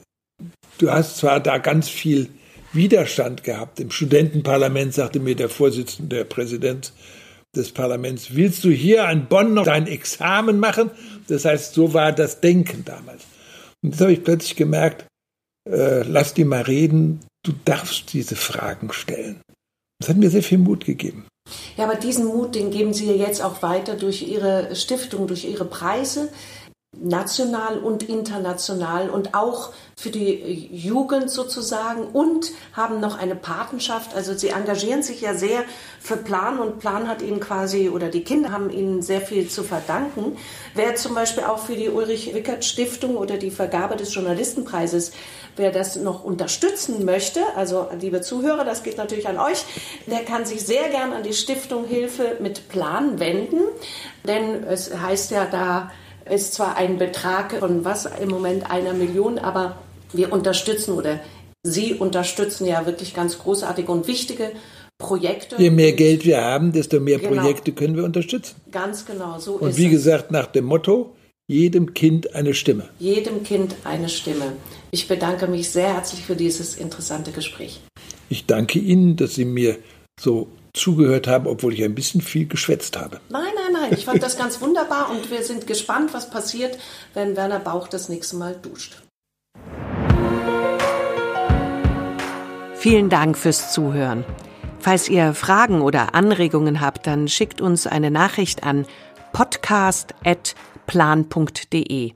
du 0.79 0.91
hast 0.91 1.19
zwar 1.19 1.41
da 1.41 1.59
ganz 1.59 1.89
viel 1.89 2.29
Widerstand 2.73 3.45
gehabt. 3.45 3.81
Im 3.81 3.91
Studentenparlament 3.91 4.95
sagte 4.95 5.21
mir 5.21 5.35
der 5.35 5.49
Vorsitzende, 5.49 6.17
der 6.17 6.25
Präsident 6.25 6.93
des 7.55 7.73
Parlaments, 7.73 8.35
willst 8.35 8.65
du 8.65 8.71
hier 8.71 9.09
an 9.09 9.29
Bonn 9.29 9.55
noch 9.55 9.65
dein 9.65 9.87
Examen 9.87 10.61
machen? 10.61 10.91
Das 11.29 11.45
heißt, 11.45 11.75
so 11.75 11.95
war 11.95 12.13
das 12.13 12.41
Denken 12.41 12.85
damals. 12.85 13.25
Und 13.83 13.95
das 13.95 14.01
habe 14.01 14.13
ich 14.13 14.23
plötzlich 14.23 14.57
gemerkt, 14.57 15.07
äh, 15.69 16.03
lass 16.03 16.35
die 16.35 16.45
mal 16.45 16.63
reden, 16.63 17.21
du 17.45 17.53
darfst 17.65 18.13
diese 18.13 18.37
Fragen 18.37 18.93
stellen. 18.93 19.41
Das 19.99 20.11
hat 20.11 20.17
mir 20.17 20.31
sehr 20.31 20.43
viel 20.43 20.59
Mut 20.59 20.85
gegeben. 20.85 21.27
Ja, 21.77 21.85
aber 21.85 21.95
diesen 21.95 22.27
Mut, 22.27 22.55
den 22.55 22.71
geben 22.71 22.93
Sie 22.93 23.11
jetzt 23.13 23.43
auch 23.43 23.63
weiter 23.63 23.95
durch 23.95 24.23
Ihre 24.23 24.75
Stiftung, 24.75 25.27
durch 25.27 25.45
Ihre 25.45 25.65
Preise 25.65 26.29
national 27.01 27.79
und 27.79 28.03
international 28.03 29.11
und 29.11 29.35
auch 29.35 29.73
für 29.99 30.11
die 30.11 30.69
Jugend 30.73 31.31
sozusagen 31.31 32.05
und 32.09 32.53
haben 32.75 33.01
noch 33.01 33.19
eine 33.19 33.35
Patenschaft. 33.35 34.15
Also 34.15 34.35
sie 34.35 34.49
engagieren 34.49 35.03
sich 35.03 35.23
ja 35.23 35.35
sehr 35.35 35.65
für 36.01 36.17
Plan 36.17 36.59
und 36.59 36.79
Plan 36.81 37.09
hat 37.09 37.23
ihnen 37.23 37.41
quasi 37.41 37.89
oder 37.89 38.09
die 38.09 38.23
Kinder 38.23 38.53
haben 38.53 38.71
ihnen 38.71 39.01
sehr 39.01 39.21
viel 39.21 39.49
zu 39.49 39.63
verdanken. 39.63 40.37
Wer 40.75 40.95
zum 40.97 41.15
Beispiel 41.15 41.45
auch 41.45 41.59
für 41.59 41.77
die 41.77 41.89
Ulrich 41.89 42.35
Wickert 42.35 42.65
Stiftung 42.65 43.17
oder 43.17 43.39
die 43.39 43.51
Vergabe 43.51 43.97
des 43.97 44.15
Journalistenpreises, 44.15 45.13
wer 45.57 45.73
das 45.73 45.97
noch 45.97 46.25
unterstützen 46.25 47.05
möchte, 47.05 47.41
also 47.57 47.89
liebe 47.99 48.21
Zuhörer, 48.21 48.65
das 48.65 48.83
geht 48.83 48.99
natürlich 48.99 49.29
an 49.29 49.39
euch, 49.39 49.65
der 50.07 50.25
kann 50.25 50.45
sich 50.45 50.65
sehr 50.65 50.91
gern 50.91 51.13
an 51.13 51.23
die 51.23 51.33
Stiftung 51.33 51.87
Hilfe 51.87 52.37
mit 52.41 52.69
Plan 52.69 53.19
wenden, 53.19 53.61
denn 54.27 54.63
es 54.65 54.95
heißt 54.95 55.31
ja 55.31 55.47
da, 55.47 55.91
ist 56.31 56.55
zwar 56.55 56.77
ein 56.77 56.99
Betrag 56.99 57.59
von 57.59 57.85
was 57.85 58.07
im 58.21 58.29
Moment 58.29 58.71
einer 58.71 58.93
Million, 58.93 59.39
aber 59.39 59.77
wir 60.13 60.33
unterstützen 60.33 60.93
oder 60.95 61.21
Sie 61.63 61.95
unterstützen 61.95 62.65
ja 62.67 62.87
wirklich 62.87 63.13
ganz 63.13 63.39
großartige 63.39 63.91
und 63.91 64.07
wichtige 64.07 64.53
Projekte. 64.99 65.57
Je 65.59 65.71
mehr 65.71 65.93
Geld 65.93 66.25
wir 66.25 66.41
haben, 66.41 66.73
desto 66.73 67.01
mehr 67.01 67.19
genau. 67.19 67.43
Projekte 67.43 67.73
können 67.73 67.97
wir 67.97 68.05
unterstützen. 68.05 68.55
Ganz 68.71 69.05
genau, 69.05 69.39
so 69.39 69.55
und 69.55 69.63
ist 69.63 69.67
Und 69.67 69.77
wie 69.79 69.87
es. 69.87 69.91
gesagt, 69.91 70.31
nach 70.31 70.47
dem 70.47 70.65
Motto, 70.65 71.15
jedem 71.49 71.93
Kind 71.95 72.35
eine 72.35 72.55
Stimme. 72.55 72.89
Jedem 72.99 73.43
Kind 73.43 73.75
eine 73.85 74.09
Stimme. 74.09 74.53
Ich 74.91 75.09
bedanke 75.09 75.47
mich 75.49 75.71
sehr 75.71 75.95
herzlich 75.95 76.25
für 76.25 76.37
dieses 76.37 76.77
interessante 76.77 77.33
Gespräch. 77.33 77.81
Ich 78.29 78.47
danke 78.47 78.79
Ihnen, 78.79 79.17
dass 79.17 79.35
Sie 79.35 79.45
mir 79.45 79.77
so 80.21 80.49
zugehört 80.73 81.27
haben, 81.27 81.47
obwohl 81.47 81.75
ich 81.75 81.85
ein 81.85 81.95
bisschen 81.95 82.21
viel 82.21 82.47
geschwätzt 82.47 82.97
habe. 82.97 83.21
Nein, 83.29 83.43
nein. 83.87 83.99
Ich 83.99 84.05
fand 84.05 84.23
das 84.23 84.37
ganz 84.37 84.61
wunderbar 84.61 85.11
und 85.11 85.31
wir 85.31 85.43
sind 85.43 85.67
gespannt, 85.67 86.15
was 86.15 86.31
passiert, 86.31 86.79
wenn 87.15 87.37
Werner 87.37 87.59
Bauch 87.61 87.89
das 87.89 88.09
nächste 88.09 88.37
Mal 88.37 88.55
duscht. 88.55 89.03
Vielen 92.75 93.09
Dank 93.09 93.37
fürs 93.37 93.73
Zuhören. 93.73 94.25
Falls 94.79 95.09
ihr 95.09 95.35
Fragen 95.35 95.81
oder 95.81 96.15
Anregungen 96.15 96.81
habt, 96.81 97.09
dann 97.09 97.27
schickt 97.27 97.61
uns 97.61 97.89
eine 97.89 98.13
Nachricht 98.13 98.63
an 98.63 98.87
podcast.plan.de. 99.33 102.13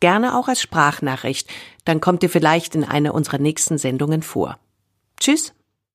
Gerne 0.00 0.36
auch 0.36 0.48
als 0.48 0.62
Sprachnachricht. 0.62 1.50
Dann 1.84 2.00
kommt 2.00 2.22
ihr 2.22 2.30
vielleicht 2.30 2.74
in 2.74 2.84
einer 2.84 3.14
unserer 3.14 3.38
nächsten 3.38 3.78
Sendungen 3.78 4.22
vor. 4.22 4.58
Tschüss. 5.20 5.52